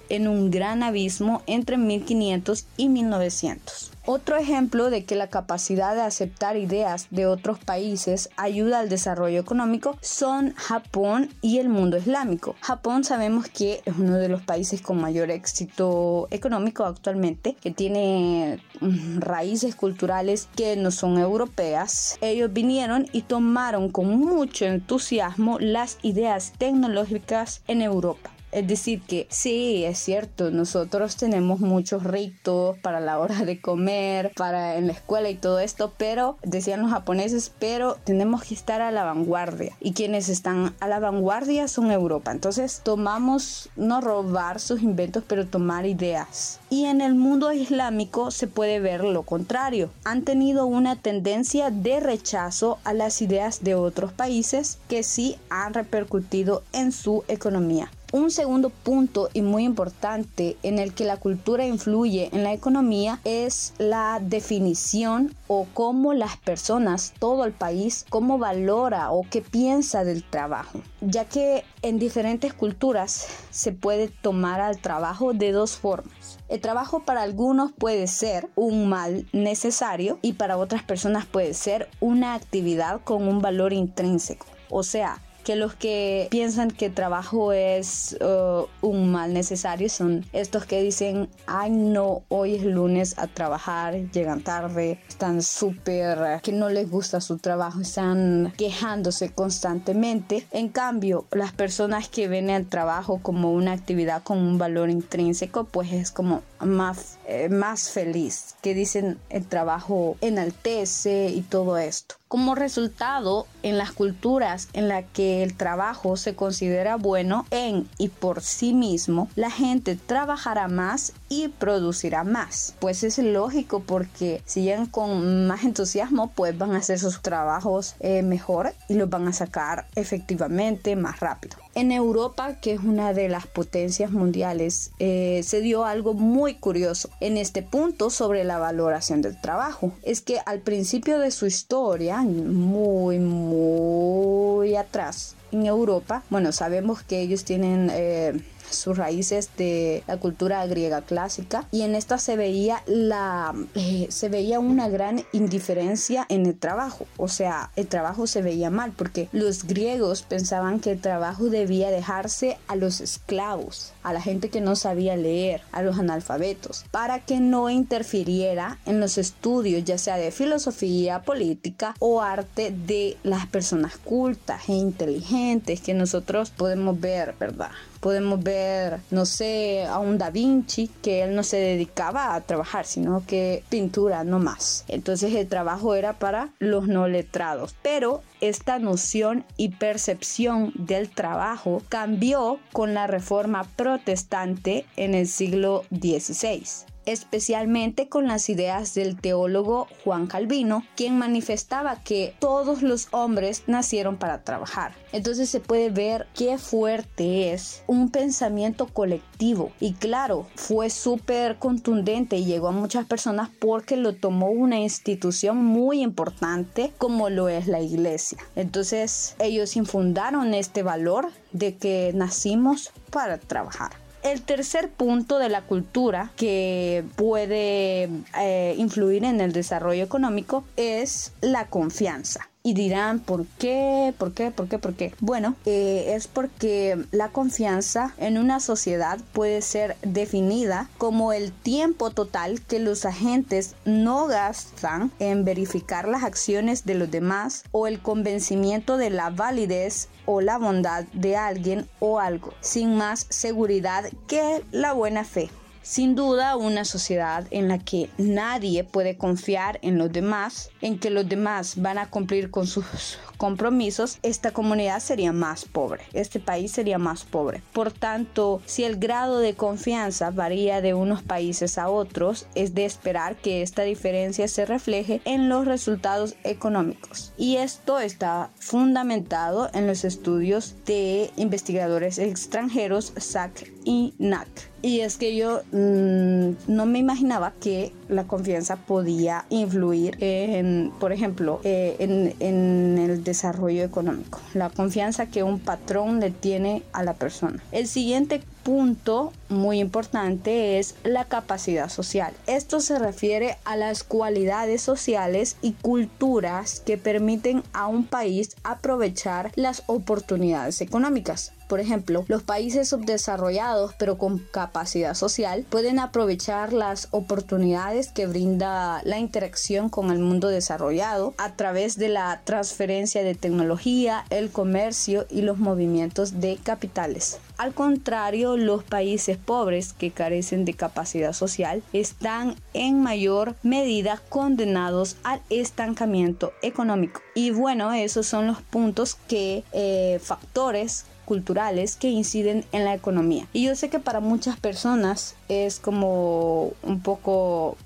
en 0.09 0.29
un 0.29 0.51
gran 0.51 0.83
abismo 0.83 1.43
entre 1.47 1.77
1500 1.77 2.67
y 2.77 2.89
1900. 2.89 3.93
Otro 4.09 4.37
ejemplo 4.37 4.89
de 4.89 5.05
que 5.05 5.17
la 5.17 5.27
capacidad 5.27 5.97
de 5.97 6.03
aceptar 6.03 6.57
ideas 6.57 7.09
de 7.11 7.27
otros 7.27 7.59
países 7.59 8.31
ayuda 8.37 8.79
al 8.79 8.89
desarrollo 8.89 9.41
económico 9.41 9.99
son 10.01 10.55
Japón 10.55 11.29
y 11.43 11.59
el 11.59 11.69
mundo 11.69 11.97
islámico. 11.97 12.55
Japón 12.61 13.03
sabemos 13.03 13.49
que 13.49 13.83
es 13.85 13.97
uno 13.99 14.17
de 14.17 14.29
los 14.29 14.43
países 14.43 14.81
con 14.81 15.01
mayor 15.01 15.33
éxito 15.33 16.29
económico 16.31 16.85
actualmente, 16.85 17.57
que 17.61 17.73
tiene 17.73 18.61
mm, 18.81 19.19
raíces 19.19 19.75
culturales 19.75 20.49
que 20.55 20.77
no 20.77 20.93
son 20.93 21.19
europeas. 21.19 22.17
Ellos 22.21 22.53
vinieron 22.53 23.09
y 23.11 23.23
tomaron 23.23 23.91
con 23.91 24.17
mucho 24.17 24.67
entusiasmo 24.67 25.59
las 25.59 25.99
ideas 26.03 26.53
tecnológicas 26.59 27.63
en 27.67 27.83
Europa. 27.83 28.36
Es 28.57 28.67
decir, 28.67 29.03
que 29.03 29.27
sí, 29.29 29.85
es 29.85 29.99
cierto, 29.99 30.51
nosotros 30.51 31.17
tenemos 31.17 31.61
muchos 31.61 32.05
ritos 32.05 32.79
para 32.79 33.01
la 33.01 33.19
hora 33.19 33.45
de 33.45 33.61
comer, 33.61 34.33
para 34.35 34.77
en 34.77 34.87
la 34.87 34.95
escuela 34.95 35.29
y 35.29 35.35
todo 35.35 35.61
esto, 35.61 35.93
pero 35.99 36.39
decían 36.43 36.81
los 36.81 36.91
japoneses, 36.91 37.53
pero 37.59 37.99
tenemos 38.05 38.45
que 38.45 38.55
estar 38.55 38.81
a 38.81 38.93
la 38.93 39.05
vanguardia. 39.05 39.77
Y 39.79 39.93
quienes 39.93 40.31
están 40.31 40.75
a 40.81 40.89
la 40.89 41.01
vanguardia 41.01 41.69
son 41.69 41.91
Europa. 41.91 42.33
Entonces 42.33 42.81
tomamos, 42.83 43.69
no 43.77 44.01
robar 44.01 44.59
sus 44.59 44.83
inventos, 44.83 45.23
pero 45.29 45.47
tomar 45.47 45.85
ideas. 45.85 46.59
Y 46.71 46.87
en 46.87 47.03
el 47.03 47.15
mundo 47.15 47.53
islámico 47.53 48.31
se 48.31 48.47
puede 48.47 48.81
ver 48.81 49.05
lo 49.05 49.25
contrario. 49.25 49.91
Han 50.05 50.23
tenido 50.23 50.65
una 50.65 50.97
tendencia 50.97 51.69
de 51.69 52.01
rechazo 52.01 52.79
a 52.85 52.95
las 52.95 53.21
ideas 53.21 53.63
de 53.63 53.75
otros 53.75 54.15
países 54.15 54.79
que 54.89 55.03
sí 55.03 55.37
han 55.51 55.75
repercutido 55.75 56.63
en 56.73 56.91
su 56.91 57.23
economía. 57.29 57.91
Un 58.17 58.31
segundo 58.31 58.71
punto 58.71 59.29
y 59.35 59.43
muy 59.43 59.65
importante 59.65 60.57
en 60.63 60.79
el 60.79 60.95
que 60.95 61.05
la 61.05 61.19
cultura 61.19 61.67
influye 61.67 62.31
en 62.33 62.45
la 62.45 62.55
economía 62.55 63.21
es 63.25 63.75
la 63.77 64.21
definición 64.23 65.37
o 65.49 65.67
cómo 65.75 66.15
las 66.15 66.39
personas, 66.39 67.13
todo 67.19 67.45
el 67.45 67.53
país, 67.53 68.07
cómo 68.09 68.39
valora 68.39 69.11
o 69.11 69.27
qué 69.31 69.43
piensa 69.43 70.03
del 70.03 70.25
trabajo, 70.25 70.81
ya 71.03 71.27
que 71.27 71.63
en 71.83 71.99
diferentes 71.99 72.55
culturas 72.55 73.27
se 73.51 73.73
puede 73.73 74.09
tomar 74.09 74.63
al 74.63 74.79
trabajo 74.79 75.35
de 75.35 75.53
dos 75.53 75.77
formas. 75.77 76.39
El 76.49 76.63
trabajo 76.63 77.01
para 77.01 77.21
algunos 77.21 77.73
puede 77.73 78.07
ser 78.07 78.49
un 78.55 78.89
mal 78.89 79.27
necesario 79.35 80.19
y 80.23 80.33
para 80.33 80.57
otras 80.57 80.83
personas 80.83 81.27
puede 81.27 81.53
ser 81.53 81.91
una 82.01 82.33
actividad 82.33 83.03
con 83.05 83.29
un 83.29 83.43
valor 83.43 83.75
intrínseco. 83.75 84.47
O 84.71 84.83
sea, 84.83 85.21
que 85.47 85.55
los 85.55 85.77
que 85.77 86.27
piensan 86.29 86.73
que 86.73 86.91
trabajo 86.91 87.53
es 87.53 88.19
uh, 88.21 88.67
un 88.85 89.13
mal 89.13 89.33
necesario 89.33 89.89
son 89.89 90.27
estos 90.33 90.67
que 90.67 90.83
dicen, 90.83 91.29
ay 91.47 91.71
no, 91.71 92.25
hoy 92.29 92.57
es 92.57 92.65
lunes 92.65 93.17
a 93.17 93.29
trabajar, 93.29 93.95
llegan 94.11 94.41
tarde, 94.41 94.99
están 95.09 95.43
súper, 95.43 96.41
que 96.43 96.51
no 96.51 96.69
les 96.69 96.91
gusta 96.91 97.21
su 97.21 97.39
trabajo, 97.39 97.81
están 97.83 98.55
quejándose 98.57 99.31
constantemente. 99.31 100.45
En 100.51 100.69
cambio, 100.69 101.27
las 101.31 101.53
personas 101.53 102.09
que 102.09 102.27
ven 102.27 102.51
el 102.51 102.67
trabajo 102.67 103.21
como 103.23 103.53
una 103.53 103.71
actividad 103.71 104.25
con 104.25 104.39
un 104.39 104.59
valor 104.59 104.91
intrínseco, 104.91 105.63
pues 105.63 105.93
es 105.93 106.11
como, 106.11 106.43
más, 106.61 107.19
eh, 107.27 107.49
más 107.49 107.91
feliz, 107.91 108.55
que 108.63 108.75
dicen 108.75 109.19
el 109.31 109.47
trabajo 109.47 110.17
enaltece 110.21 111.29
y 111.29 111.43
todo 111.43 111.79
esto. 111.79 112.17
Como 112.29 112.57
resultado, 112.57 113.47
en 113.63 113.79
las 113.79 113.93
culturas 113.93 114.69
en 114.73 114.89
las 114.89 115.05
que 115.13 115.45
el 115.45 115.57
trabajo 115.57 116.17
se 116.17 116.35
considera 116.35 116.97
bueno 116.97 117.47
en 117.53 117.89
y 117.99 118.09
por 118.09 118.43
sí 118.43 118.75
mismo, 118.75 119.29
la 119.37 119.51
gente 119.51 119.95
trabajará 119.95 120.67
más 120.67 121.13
y 121.29 121.49
producirá 121.49 122.25
más. 122.25 122.75
Pues 122.81 123.05
es 123.05 123.19
lógico 123.19 123.81
porque 123.81 124.43
si 124.45 124.63
llegan 124.63 124.87
con 124.87 125.47
más 125.47 125.63
entusiasmo, 125.63 126.33
pues 126.35 126.59
van 126.59 126.73
a 126.73 126.79
hacer 126.79 126.99
sus 126.99 127.23
trabajos 127.23 127.95
eh, 128.01 128.23
mejor 128.23 128.75
y 128.89 128.95
los 128.95 129.09
van 129.09 129.29
a 129.29 129.33
sacar 129.33 129.87
efectivamente 129.95 130.97
más 130.97 131.21
rápido. 131.21 131.66
En 131.77 131.93
Europa, 131.93 132.55
que 132.55 132.73
es 132.73 132.81
una 132.81 133.13
de 133.13 133.29
las 133.29 133.47
potencias 133.47 134.11
mundiales, 134.11 134.93
eh, 134.99 135.43
se 135.45 135.61
dio 135.61 135.85
algo 135.85 136.15
muy 136.15 136.55
curioso 136.55 137.11
en 137.21 137.37
este 137.37 137.61
punto 137.61 138.09
sobre 138.09 138.45
la 138.45 138.57
valoración 138.57 139.21
del 139.21 139.39
trabajo. 139.39 139.93
Es 140.03 140.23
que 140.23 140.39
al 140.47 140.61
principio 140.61 141.19
de 141.19 141.31
su 141.31 141.45
historia, 141.45 142.23
muy, 142.23 143.19
muy 143.19 144.75
atrás, 144.75 145.37
en 145.53 145.67
Europa, 145.67 146.23
bueno, 146.31 146.51
sabemos 146.51 147.03
que 147.03 147.21
ellos 147.21 147.45
tienen... 147.45 147.91
Eh, 147.93 148.41
sus 148.71 148.97
raíces 148.97 149.51
de 149.57 150.03
la 150.07 150.17
cultura 150.19 150.67
griega 150.67 151.03
clásica. 151.03 151.67
Y 151.71 151.83
en 151.83 151.95
esta 151.95 152.19
se 152.19 152.37
veía 152.37 152.83
la 152.87 153.55
eh, 153.75 154.07
se 154.11 154.29
veía 154.29 154.61
una 154.61 154.89
gran 154.89 155.25
indiferencia 155.33 156.27
en 156.29 156.47
el 156.47 156.59
trabajo. 156.59 157.07
O 157.17 157.29
sea 157.29 157.71
el 157.77 157.87
trabajo 157.87 158.27
se 158.27 158.43
veía 158.43 158.71
mal 158.71 158.93
porque 158.97 159.29
los 159.33 159.65
griegos 159.65 160.23
pensaban 160.23 160.81
que 160.81 160.93
el 160.93 161.01
trabajo 161.01 161.45
debía 161.45 161.91
dejarse 161.91 162.59
a 162.69 162.77
los 162.77 163.01
esclavos 163.01 163.93
a 164.03 164.13
la 164.13 164.21
gente 164.21 164.51
que 164.51 164.61
no 164.61 164.77
sabía 164.77 165.17
leer 165.17 165.63
a 165.73 165.83
los 165.83 165.99
analfabetos 165.99 166.85
para 166.91 167.21
que 167.21 167.41
no 167.41 167.71
interfiriera 167.71 168.79
en 168.87 169.01
los 169.01 169.19
estudios 169.19 169.85
ya 169.85 169.99
sea 169.99 170.17
de 170.17 170.31
filosofía 170.31 171.23
política 171.23 171.95
o 171.99 172.23
arte 172.23 172.71
de 172.71 173.17
las 173.23 173.47
personas 173.47 173.97
cultas 173.97 174.69
e 174.69 174.75
inteligentes 174.75 175.81
que 175.81 175.95
nosotros 175.95 176.51
podemos 176.51 177.01
ver 177.01 177.35
verdad 177.39 177.71
podemos 178.07 178.41
ver, 178.41 179.01
no 179.11 179.27
sé, 179.27 179.85
a 179.85 179.99
un 179.99 180.17
Da 180.17 180.31
Vinci, 180.31 180.89
que 181.03 181.25
él 181.25 181.35
no 181.35 181.43
se 181.43 181.57
dedicaba 181.57 182.37
a 182.37 182.41
trabajar, 182.41 182.87
sino 182.87 183.27
que 183.27 183.65
pintura 183.69 184.23
no 184.23 184.39
más. 184.39 184.85
Entonces 184.87 185.35
el 185.35 185.49
trabajo 185.49 185.97
era 185.97 186.13
para 186.13 186.51
los 186.61 186.87
no 186.87 187.09
letrados. 187.09 187.75
Pero 187.83 188.23
esta 188.41 188.79
noción 188.79 189.45
y 189.57 189.71
percepción 189.71 190.73
del 190.77 191.11
trabajo 191.11 191.83
cambió 191.89 192.61
con 192.73 192.95
la 192.95 193.09
reforma 193.09 193.65
protestante 193.75 194.87
en 194.95 195.17
el 195.17 195.27
siglo 195.27 195.83
XVI 195.91 196.87
especialmente 197.07 198.09
con 198.09 198.27
las 198.27 198.49
ideas 198.49 198.95
del 198.95 199.19
teólogo 199.19 199.89
Juan 200.05 200.27
Calvino, 200.27 200.85
quien 200.97 201.19
manifestaba 201.19 202.03
que 202.03 202.35
todos 202.39 202.83
los 202.83 203.09
hombres 203.13 203.63
nacieron 203.67 204.17
para 204.17 204.43
trabajar. 204.43 204.93
Entonces 205.13 205.49
se 205.49 205.61
puede 205.61 205.91
ver 205.91 206.27
qué 206.35 206.59
fuerte 206.59 207.53
es 207.53 207.83
un 207.87 208.11
pensamiento 208.11 208.87
colectivo 208.87 209.73
y 209.81 209.95
claro, 209.95 210.47
fue 210.57 210.91
súper 210.91 211.57
contundente 211.57 212.37
y 212.37 212.45
llegó 212.45 212.69
a 212.69 212.73
muchas 212.73 213.07
personas 213.07 213.49
porque 213.59 213.97
lo 213.97 214.15
tomó 214.15 214.51
una 214.51 214.79
institución 214.79 215.65
muy 215.65 216.03
importante 216.03 216.93
como 216.99 217.31
lo 217.31 217.49
es 217.49 217.67
la 217.67 217.81
iglesia. 217.81 218.39
Entonces 218.57 219.37
ellos 219.39 219.77
infundaron 219.77 220.55
este 220.55 220.83
valor 220.83 221.31
de 221.53 221.77
que 221.77 222.13
nacimos 222.15 222.93
para 223.11 223.39
trabajar. 223.39 224.06
El 224.27 224.43
tercer 224.43 224.91
punto 224.91 225.39
de 225.39 225.49
la 225.49 225.63
cultura 225.63 226.33
que 226.35 227.05
puede 227.15 228.09
eh, 228.37 228.75
influir 228.77 229.23
en 229.23 229.41
el 229.41 229.53
desarrollo 229.53 230.03
económico 230.03 230.65
es 230.77 231.33
la 231.41 231.67
confianza 231.67 232.49
y 232.67 232.75
dirán, 232.75 233.21
¿por 233.21 233.47
qué? 233.47 234.13
¿Por 234.19 234.33
qué? 234.33 234.51
¿Por 234.51 234.67
qué? 234.67 234.81
¿Por 234.81 234.95
qué? 234.95 235.15
Bueno, 235.21 235.55
eh, 235.67 236.15
es 236.17 236.27
porque 236.27 237.01
la 237.13 237.29
confianza 237.29 238.13
en 238.19 238.39
una 238.39 238.59
sociedad 238.59 239.21
puede 239.33 239.63
ser 239.63 239.97
definida 240.03 240.91
como 240.99 241.33
el 241.33 241.53
tiempo 241.53 242.11
total 242.11 242.61
que 242.61 242.81
los 242.81 243.05
agentes 243.05 243.77
no 243.85 244.27
gastan 244.27 245.13
en 245.21 245.45
verificar 245.45 246.09
las 246.09 246.25
acciones 246.25 246.85
de 246.85 246.97
los 246.97 247.09
demás 247.09 247.63
o 247.71 247.87
el 247.87 248.01
convencimiento 248.01 248.97
de 248.97 249.11
la 249.11 249.31
validez 249.31 250.09
o 250.25 250.41
la 250.41 250.59
bondad 250.59 251.05
de 251.13 251.37
alguien 251.37 251.89
o 252.01 252.19
algo, 252.19 252.53
sin 252.63 252.97
más 252.97 253.27
seguridad 253.29 254.07
que 254.27 254.65
la 254.73 254.93
buena 254.93 255.23
fe. 255.23 255.51
Sin 255.89 256.17
duda, 256.17 256.57
una 256.57 256.85
sociedad 256.85 257.47
en 257.53 257.69
la 257.69 257.79
que 257.79 258.11
nadie 258.19 258.83
puede 258.83 259.17
confiar 259.17 259.79
en 259.83 259.99
los 259.99 260.11
demás, 260.11 260.71
en 260.81 260.99
que 260.99 261.11
los 261.11 261.29
demás 261.29 261.81
van 261.81 261.97
a 261.97 262.11
cumplir 262.11 262.51
con 262.51 262.67
sus 262.67 263.21
compromisos, 263.37 264.19
esta 264.25 264.51
comunidad 264.51 264.99
sería 264.99 265.33
más 265.33 265.65
pobre, 265.65 266.03
este 266.13 266.41
país 266.41 266.73
sería 266.73 266.99
más 266.99 267.23
pobre. 267.23 267.63
Por 267.73 267.93
tanto, 267.93 268.61
si 268.67 268.83
el 268.83 268.97
grado 268.97 269.39
de 269.39 269.55
confianza 269.55 270.31
varía 270.31 270.81
de 270.81 270.93
unos 270.93 271.23
países 271.23 271.79
a 271.79 271.89
otros, 271.89 272.49
es 272.57 272.75
de 272.75 272.85
esperar 272.85 273.37
que 273.37 273.63
esta 273.63 273.83
diferencia 273.83 274.49
se 274.49 274.67
refleje 274.67 275.21
en 275.25 275.49
los 275.49 275.67
resultados 275.67 276.35
económicos. 276.43 277.33
Y 277.37 277.59
esto 277.59 278.01
está 278.01 278.51
fundamentado 278.59 279.71
en 279.73 279.87
los 279.87 280.05
estudios 280.05 280.75
de 280.85 281.31
investigadores 281.37 282.19
extranjeros 282.19 283.13
SAC 283.17 283.76
y 283.87 284.15
NAC. 284.19 284.49
Y 284.83 285.01
es 285.01 285.17
que 285.17 285.35
yo 285.37 285.63
mm, 285.73 286.51
no 286.69 286.87
me 286.87 286.99
imaginaba 286.99 287.55
que 287.61 287.93
la 288.09 288.25
confianza 288.25 288.77
podía 288.77 289.47
influir 289.49 290.17
en, 290.21 290.93
por 291.01 291.13
ejemplo, 291.13 291.61
eh, 291.65 291.97
en, 292.01 292.35
en, 292.41 292.99
el 292.99 293.25
desarrollo 293.25 293.83
económico. 293.85 294.41
La 294.53 294.69
confianza 294.69 295.27
que 295.27 295.43
un 295.43 295.61
patrón 295.61 296.21
le 296.21 296.31
tiene 296.31 296.83
a 296.93 297.03
la 297.03 297.15
persona. 297.15 297.63
El 297.73 297.87
siguiente 297.87 298.43
punto 298.67 299.33
muy 299.49 299.79
importante 299.79 300.81
es 300.81 300.97
la 301.05 301.25
capacidad 301.27 301.89
social. 301.89 302.35
Esto 302.49 302.81
se 302.81 302.99
refiere 302.99 303.59
a 303.65 303.77
las 303.77 304.03
cualidades 304.03 304.83
sociales 304.83 305.57
y 305.63 305.75
culturas 305.75 306.81
que 306.81 306.99
permiten 306.99 307.63
a 307.73 307.87
un 307.87 308.05
país 308.05 308.57
aprovechar 308.65 309.53
las 309.55 309.85
oportunidades 309.87 310.81
económicas. 310.81 311.53
Por 311.69 311.79
ejemplo, 311.79 312.25
los 312.27 312.43
países 312.43 312.89
subdesarrollados 312.89 313.95
pero 314.01 314.19
con 314.19 314.39
capacidad 314.39 315.15
social 315.15 315.65
pueden 315.71 316.01
aprovechar 316.01 316.73
las 316.73 317.07
oportunidades 317.13 318.11
que 318.11 318.27
brinda 318.27 319.01
la 319.05 319.21
interacción 319.21 319.91
con 319.91 320.11
el 320.11 320.19
mundo 320.19 320.49
desarrollado 320.49 321.35
a 321.39 321.55
través 321.55 321.99
de 321.99 322.09
la 322.09 322.41
transferencia 322.43 323.23
de 323.23 323.37
tecnología, 323.37 324.25
el 324.31 324.51
comercio 324.51 325.25
y 325.31 325.43
los 325.43 325.59
movimientos 325.59 326.41
de 326.41 326.59
capitales. 326.61 327.39
Al 327.59 327.73
contrario, 327.73 328.57
los 328.57 328.85
países 328.85 329.39
pobres 329.39 329.95
que 329.95 330.11
carecen 330.11 330.65
de 330.65 330.75
capacidad 330.75 331.33
social 331.33 331.83
están 331.93 332.57
en 332.75 333.03
mayor 333.03 333.55
medida 333.63 334.21
condenados 334.29 335.17
al 335.25 335.41
estancamiento 335.49 336.53
económico. 336.63 337.26
Y 337.37 337.51
bueno, 337.51 337.93
esos 337.93 338.27
son 338.27 338.47
los 338.47 338.63
puntos 338.63 339.15
que 339.29 339.63
eh, 339.73 340.19
factores 340.23 341.05
culturales 341.27 341.97
que 341.97 342.09
inciden 342.09 342.65
en 342.73 342.85
la 342.85 342.95
economía. 342.95 343.47
Y 343.53 343.65
yo 343.65 343.77
sé 343.77 343.91
que 343.91 343.99
para 343.99 344.21
muchas 344.21 344.59
personas 344.59 345.35
es 345.51 345.79
como 345.79 346.73
un 346.83 347.01
poco, 347.03 347.77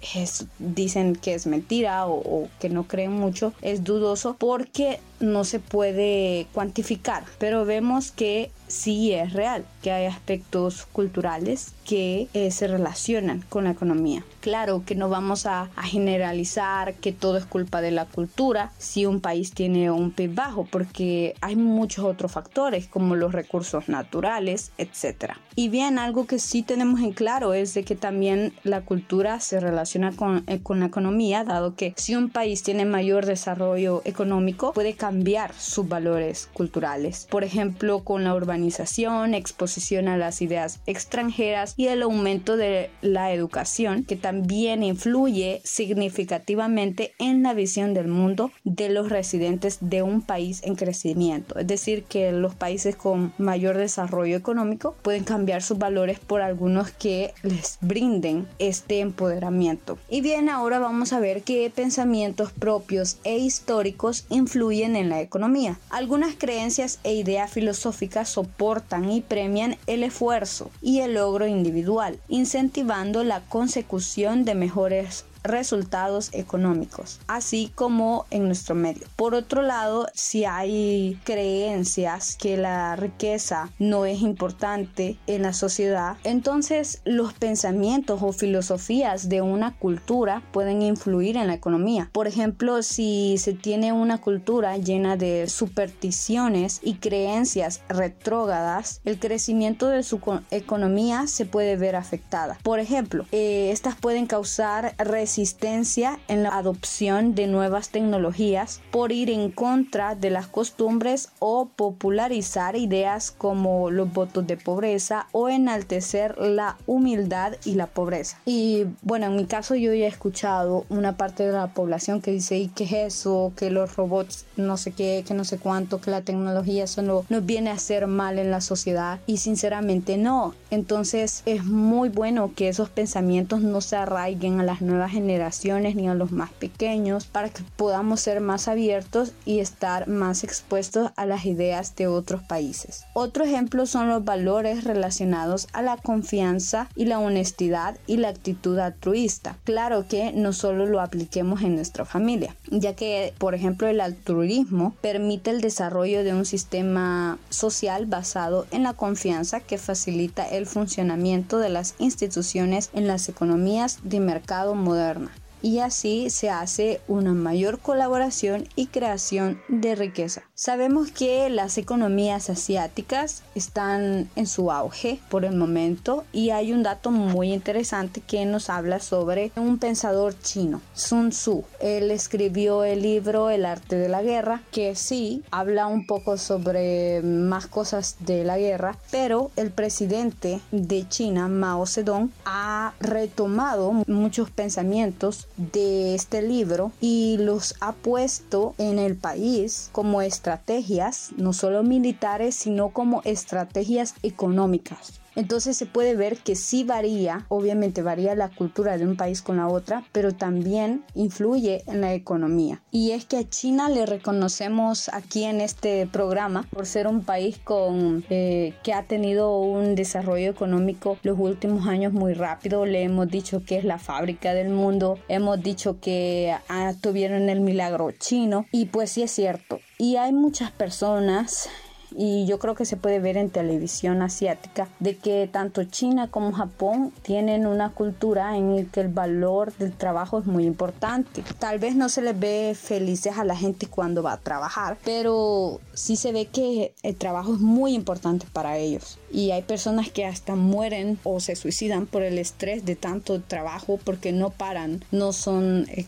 dicen 0.60 1.16
que 1.16 1.34
es 1.34 1.48
mentira 1.48 2.06
o, 2.06 2.18
o, 2.18 2.48
que 2.60 2.68
no 2.68 2.84
creen 2.84 3.10
mucho, 3.12 3.52
es 3.60 3.82
dudoso 3.82 4.36
porque 4.38 5.00
no 5.18 5.42
se 5.42 5.58
puede 5.58 6.46
cuantificar, 6.52 7.24
pero 7.38 7.64
vemos 7.64 8.12
que 8.12 8.52
sí 8.68 9.12
es 9.12 9.32
real, 9.32 9.64
que 9.82 9.90
hay 9.90 10.06
aspectos 10.06 10.86
culturales 10.92 11.72
que 11.90 12.28
eh, 12.34 12.52
se 12.52 12.68
relacionan 12.68 13.44
con 13.48 13.64
la 13.64 13.72
economía. 13.72 14.22
Claro 14.38 14.84
que 14.86 14.94
no 14.94 15.08
vamos 15.08 15.44
a, 15.44 15.70
a, 15.74 15.82
generalizar 15.82 16.94
que 16.94 17.10
todo 17.10 17.36
es 17.36 17.46
culpa 17.46 17.80
de 17.80 17.90
la 17.90 18.04
cultura 18.04 18.70
si 18.78 19.06
un 19.06 19.20
país 19.20 19.50
tiene 19.50 19.90
un 19.90 20.12
PIB 20.12 20.32
bajo, 20.32 20.68
porque 20.70 21.34
hay 21.40 21.56
muchos 21.56 22.04
otros 22.04 22.30
factores 22.30 22.86
como 22.86 23.16
los 23.16 23.32
recursos 23.32 23.88
naturales, 23.88 24.70
etc. 24.78 25.32
Y 25.56 25.68
bien, 25.68 25.98
algo 25.98 26.28
que 26.28 26.38
sí 26.38 26.62
tenemos 26.62 27.00
en 27.00 27.10
claro 27.10 27.54
es 27.54 27.74
de 27.74 27.82
que 27.82 27.96
también 27.96 28.52
la 28.62 28.82
cultura 28.82 29.40
se 29.40 29.58
relaciona 29.58 30.12
con, 30.12 30.44
eh, 30.46 30.60
con 30.62 30.78
la 30.78 30.86
economía, 30.86 31.42
dado 31.42 31.74
que 31.74 31.92
si 31.96 32.14
un 32.14 32.30
país 32.30 32.62
tiene 32.62 32.84
mayor 32.84 33.26
desarrollo 33.26 34.00
económico, 34.04 34.72
puede 34.74 34.94
cambiar 34.94 35.54
sus 35.54 35.88
valores 35.88 36.48
culturales. 36.52 37.26
Por 37.28 37.42
ejemplo, 37.42 38.04
con 38.04 38.22
la 38.22 38.34
urbanización, 38.36 39.34
exposición 39.34 40.06
a 40.06 40.16
las 40.16 40.40
ideas 40.40 40.78
extranjeras 40.86 41.74
y 41.80 41.88
el 41.88 42.02
aumento 42.02 42.58
de 42.58 42.90
la 43.00 43.32
educación, 43.32 44.04
que 44.04 44.14
también 44.14 44.82
influye 44.82 45.62
significativamente 45.64 47.14
en 47.18 47.42
la 47.42 47.54
visión 47.54 47.94
del 47.94 48.06
mundo 48.06 48.52
de 48.64 48.90
los 48.90 49.08
residentes 49.08 49.78
de 49.80 50.02
un 50.02 50.20
país 50.20 50.60
en 50.62 50.74
crecimiento. 50.76 51.58
Es 51.58 51.66
decir, 51.66 52.04
que 52.04 52.32
los 52.32 52.54
países 52.54 52.96
con 52.96 53.32
mayor 53.38 53.78
desarrollo 53.78 54.36
económico 54.36 54.94
pueden 55.00 55.24
cambiar 55.24 55.62
sus 55.62 55.78
valores 55.78 56.18
por 56.18 56.42
algunos 56.42 56.90
que 56.90 57.32
les 57.42 57.78
brinden 57.80 58.46
este 58.58 59.00
empoderamiento. 59.00 59.96
Y 60.10 60.20
bien, 60.20 60.50
ahora 60.50 60.80
vamos 60.80 61.14
a 61.14 61.18
ver 61.18 61.40
qué 61.44 61.72
pensamientos 61.74 62.52
propios 62.52 63.16
e 63.24 63.38
históricos 63.38 64.26
influyen 64.28 64.96
en 64.96 65.08
la 65.08 65.22
economía. 65.22 65.78
Algunas 65.88 66.34
creencias 66.34 67.00
e 67.04 67.14
ideas 67.14 67.50
filosóficas 67.50 68.28
soportan 68.28 69.10
y 69.10 69.22
premian 69.22 69.78
el 69.86 70.02
esfuerzo 70.02 70.70
y 70.82 71.00
el 71.00 71.14
logro 71.14 71.46
individual, 71.60 72.18
incentivando 72.28 73.22
la 73.22 73.40
consecución 73.40 74.44
de 74.44 74.54
mejores 74.54 75.24
resultados 75.42 76.30
económicos, 76.32 77.20
así 77.26 77.72
como 77.74 78.26
en 78.30 78.46
nuestro 78.46 78.74
medio. 78.74 79.06
Por 79.16 79.34
otro 79.34 79.62
lado, 79.62 80.06
si 80.14 80.44
hay 80.44 81.18
creencias 81.24 82.36
que 82.36 82.56
la 82.56 82.96
riqueza 82.96 83.70
no 83.78 84.04
es 84.04 84.20
importante 84.20 85.18
en 85.26 85.42
la 85.42 85.52
sociedad, 85.52 86.16
entonces 86.24 87.00
los 87.04 87.32
pensamientos 87.32 88.22
o 88.22 88.32
filosofías 88.32 89.28
de 89.28 89.40
una 89.40 89.76
cultura 89.76 90.42
pueden 90.52 90.82
influir 90.82 91.36
en 91.36 91.46
la 91.46 91.54
economía. 91.54 92.10
Por 92.12 92.26
ejemplo, 92.26 92.82
si 92.82 93.36
se 93.38 93.52
tiene 93.52 93.92
una 93.92 94.18
cultura 94.18 94.76
llena 94.76 95.16
de 95.16 95.48
supersticiones 95.48 96.80
y 96.82 96.94
creencias 96.94 97.82
retrógradas, 97.88 99.00
el 99.04 99.18
crecimiento 99.18 99.88
de 99.88 100.02
su 100.02 100.20
economía 100.50 101.26
se 101.26 101.46
puede 101.46 101.76
ver 101.76 101.96
afectada. 101.96 102.58
Por 102.62 102.78
ejemplo, 102.78 103.24
eh, 103.32 103.70
estas 103.72 103.96
pueden 103.96 104.26
causar 104.26 104.94
resistencia 104.98 105.29
en 105.38 106.42
la 106.42 106.50
adopción 106.50 107.36
de 107.36 107.46
nuevas 107.46 107.90
tecnologías 107.90 108.80
por 108.90 109.12
ir 109.12 109.30
en 109.30 109.52
contra 109.52 110.16
de 110.16 110.28
las 110.28 110.48
costumbres 110.48 111.28
o 111.38 111.68
popularizar 111.76 112.74
ideas 112.74 113.30
como 113.30 113.90
los 113.90 114.12
votos 114.12 114.46
de 114.46 114.56
pobreza 114.56 115.28
o 115.30 115.48
enaltecer 115.48 116.36
la 116.38 116.76
humildad 116.86 117.52
y 117.64 117.74
la 117.74 117.86
pobreza. 117.86 118.38
Y 118.44 118.86
bueno, 119.02 119.26
en 119.26 119.36
mi 119.36 119.46
caso 119.46 119.76
yo 119.76 119.94
ya 119.94 120.06
he 120.06 120.08
escuchado 120.08 120.84
una 120.88 121.16
parte 121.16 121.44
de 121.44 121.52
la 121.52 121.68
población 121.68 122.20
que 122.20 122.32
dice, 122.32 122.58
¿y 122.58 122.68
qué 122.68 122.84
es 122.84 122.92
eso? 122.92 123.52
Que 123.56 123.70
los 123.70 123.94
robots 123.96 124.46
no 124.56 124.76
sé 124.76 124.90
qué, 124.90 125.24
que 125.26 125.34
no 125.34 125.44
sé 125.44 125.58
cuánto, 125.58 126.00
que 126.00 126.10
la 126.10 126.22
tecnología 126.22 126.86
solo 126.86 127.24
nos 127.28 127.46
viene 127.46 127.70
a 127.70 127.74
hacer 127.74 128.08
mal 128.08 128.38
en 128.38 128.50
la 128.50 128.60
sociedad. 128.60 129.20
Y 129.26 129.36
sinceramente 129.36 130.16
no. 130.16 130.54
Entonces 130.70 131.42
es 131.46 131.64
muy 131.64 132.08
bueno 132.08 132.52
que 132.54 132.68
esos 132.68 132.88
pensamientos 132.88 133.62
no 133.62 133.80
se 133.80 133.96
arraiguen 133.96 134.60
a 134.60 134.64
las 134.64 134.80
nuevas 134.80 135.12
generaciones 135.12 135.19
ni 135.20 136.08
a 136.08 136.14
los 136.14 136.32
más 136.32 136.50
pequeños 136.50 137.26
para 137.26 137.48
que 137.48 137.62
podamos 137.76 138.20
ser 138.20 138.40
más 138.40 138.68
abiertos 138.68 139.32
y 139.44 139.60
estar 139.60 140.08
más 140.08 140.44
expuestos 140.44 141.10
a 141.16 141.26
las 141.26 141.46
ideas 141.46 141.96
de 141.96 142.06
otros 142.06 142.42
países. 142.42 143.04
Otro 143.14 143.44
ejemplo 143.44 143.86
son 143.86 144.08
los 144.08 144.24
valores 144.24 144.84
relacionados 144.84 145.68
a 145.72 145.82
la 145.82 145.96
confianza 145.96 146.88
y 146.96 147.04
la 147.04 147.18
honestidad 147.18 147.96
y 148.06 148.16
la 148.16 148.28
actitud 148.28 148.78
altruista. 148.78 149.56
Claro 149.64 150.06
que 150.08 150.32
no 150.32 150.52
solo 150.52 150.86
lo 150.86 151.00
apliquemos 151.00 151.62
en 151.62 151.76
nuestra 151.76 152.04
familia, 152.04 152.56
ya 152.70 152.94
que 152.94 153.32
por 153.38 153.54
ejemplo 153.54 153.88
el 153.88 154.00
altruismo 154.00 154.94
permite 155.00 155.50
el 155.50 155.60
desarrollo 155.60 156.24
de 156.24 156.34
un 156.34 156.44
sistema 156.44 157.38
social 157.48 158.06
basado 158.06 158.66
en 158.70 158.82
la 158.82 158.94
confianza 158.94 159.60
que 159.60 159.78
facilita 159.78 160.44
el 160.48 160.66
funcionamiento 160.66 161.58
de 161.58 161.68
las 161.68 161.94
instituciones 161.98 162.90
en 162.92 163.06
las 163.06 163.28
economías 163.28 163.98
de 164.02 164.20
mercado 164.20 164.74
moderno 164.74 165.09
наверное. 165.14 165.49
Y 165.62 165.80
así 165.80 166.30
se 166.30 166.50
hace 166.50 167.00
una 167.08 167.32
mayor 167.32 167.78
colaboración 167.78 168.66
y 168.76 168.86
creación 168.86 169.60
de 169.68 169.94
riqueza. 169.94 170.42
Sabemos 170.54 171.10
que 171.10 171.48
las 171.50 171.78
economías 171.78 172.50
asiáticas 172.50 173.42
están 173.54 174.28
en 174.36 174.46
su 174.46 174.70
auge 174.70 175.20
por 175.30 175.44
el 175.44 175.56
momento 175.56 176.24
y 176.32 176.50
hay 176.50 176.72
un 176.72 176.82
dato 176.82 177.10
muy 177.10 177.52
interesante 177.52 178.20
que 178.20 178.44
nos 178.44 178.70
habla 178.70 179.00
sobre 179.00 179.52
un 179.56 179.78
pensador 179.78 180.34
chino, 180.40 180.80
Sun 180.94 181.30
Tzu. 181.30 181.64
Él 181.80 182.10
escribió 182.10 182.84
el 182.84 183.02
libro 183.02 183.50
El 183.50 183.64
arte 183.64 183.96
de 183.96 184.08
la 184.08 184.22
guerra, 184.22 184.62
que 184.70 184.94
sí 184.94 185.42
habla 185.50 185.86
un 185.86 186.06
poco 186.06 186.36
sobre 186.36 187.22
más 187.22 187.66
cosas 187.66 188.16
de 188.20 188.44
la 188.44 188.58
guerra, 188.58 188.96
pero 189.10 189.50
el 189.56 189.70
presidente 189.70 190.60
de 190.70 191.08
China, 191.08 191.48
Mao 191.48 191.86
Zedong, 191.86 192.30
ha 192.44 192.92
retomado 193.00 193.92
muchos 194.06 194.50
pensamientos 194.50 195.48
de 195.72 196.14
este 196.14 196.42
libro 196.42 196.90
y 197.00 197.36
los 197.38 197.74
ha 197.80 197.92
puesto 197.92 198.74
en 198.78 198.98
el 198.98 199.16
país 199.16 199.90
como 199.92 200.22
estrategias, 200.22 201.30
no 201.36 201.52
solo 201.52 201.82
militares, 201.82 202.54
sino 202.54 202.90
como 202.90 203.20
estrategias 203.24 204.14
económicas. 204.22 205.20
Entonces 205.36 205.76
se 205.76 205.86
puede 205.86 206.16
ver 206.16 206.36
que 206.38 206.56
sí 206.56 206.84
varía, 206.84 207.46
obviamente 207.48 208.02
varía 208.02 208.34
la 208.34 208.48
cultura 208.48 208.98
de 208.98 209.06
un 209.06 209.16
país 209.16 209.42
con 209.42 209.56
la 209.56 209.68
otra, 209.68 210.04
pero 210.12 210.32
también 210.34 211.04
influye 211.14 211.82
en 211.86 212.00
la 212.00 212.14
economía. 212.14 212.82
Y 212.90 213.12
es 213.12 213.24
que 213.24 213.38
a 213.38 213.48
China 213.48 213.88
le 213.88 214.06
reconocemos 214.06 215.08
aquí 215.08 215.44
en 215.44 215.60
este 215.60 216.06
programa 216.06 216.66
por 216.70 216.86
ser 216.86 217.06
un 217.06 217.22
país 217.24 217.58
con, 217.58 218.24
eh, 218.30 218.74
que 218.82 218.92
ha 218.92 219.04
tenido 219.04 219.58
un 219.58 219.94
desarrollo 219.94 220.50
económico 220.50 221.18
los 221.22 221.38
últimos 221.38 221.86
años 221.86 222.12
muy 222.12 222.34
rápido. 222.34 222.86
Le 222.86 223.02
hemos 223.02 223.28
dicho 223.28 223.62
que 223.64 223.78
es 223.78 223.84
la 223.84 223.98
fábrica 223.98 224.54
del 224.54 224.70
mundo, 224.70 225.18
hemos 225.28 225.62
dicho 225.62 226.00
que 226.00 226.54
ah, 226.68 226.92
tuvieron 227.00 227.48
el 227.48 227.60
milagro 227.60 228.10
chino 228.12 228.66
y 228.72 228.86
pues 228.86 229.12
sí 229.12 229.22
es 229.22 229.30
cierto. 229.30 229.80
Y 229.98 230.16
hay 230.16 230.32
muchas 230.32 230.70
personas 230.72 231.68
y 232.12 232.46
yo 232.46 232.58
creo 232.58 232.74
que 232.74 232.84
se 232.84 232.96
puede 232.96 233.20
ver 233.20 233.36
en 233.36 233.50
televisión 233.50 234.22
asiática 234.22 234.88
de 234.98 235.16
que 235.16 235.48
tanto 235.50 235.84
China 235.84 236.28
como 236.28 236.52
Japón 236.52 237.12
tienen 237.22 237.66
una 237.66 237.90
cultura 237.90 238.56
en 238.56 238.76
la 238.76 238.82
que 238.84 239.00
el 239.00 239.08
valor 239.08 239.72
del 239.76 239.92
trabajo 239.92 240.38
es 240.38 240.46
muy 240.46 240.64
importante. 240.64 241.42
Tal 241.58 241.78
vez 241.78 241.94
no 241.94 242.08
se 242.08 242.22
les 242.22 242.38
ve 242.38 242.74
felices 242.74 243.38
a 243.38 243.44
la 243.44 243.56
gente 243.56 243.86
cuando 243.86 244.22
va 244.22 244.32
a 244.32 244.36
trabajar, 244.38 244.98
pero 245.04 245.80
sí 245.94 246.16
se 246.16 246.32
ve 246.32 246.46
que 246.46 246.94
el 247.02 247.16
trabajo 247.16 247.54
es 247.54 247.60
muy 247.60 247.94
importante 247.94 248.46
para 248.52 248.76
ellos. 248.78 249.18
Y 249.32 249.50
hay 249.50 249.62
personas 249.62 250.10
que 250.10 250.26
hasta 250.26 250.56
mueren 250.56 251.18
o 251.24 251.40
se 251.40 251.56
suicidan 251.56 252.06
por 252.06 252.22
el 252.22 252.38
estrés 252.38 252.84
de 252.84 252.96
tanto 252.96 253.40
trabajo 253.40 253.98
porque 254.02 254.32
no 254.32 254.50
paran, 254.50 255.04
no 255.10 255.32
son 255.32 255.86
eh, 255.90 256.06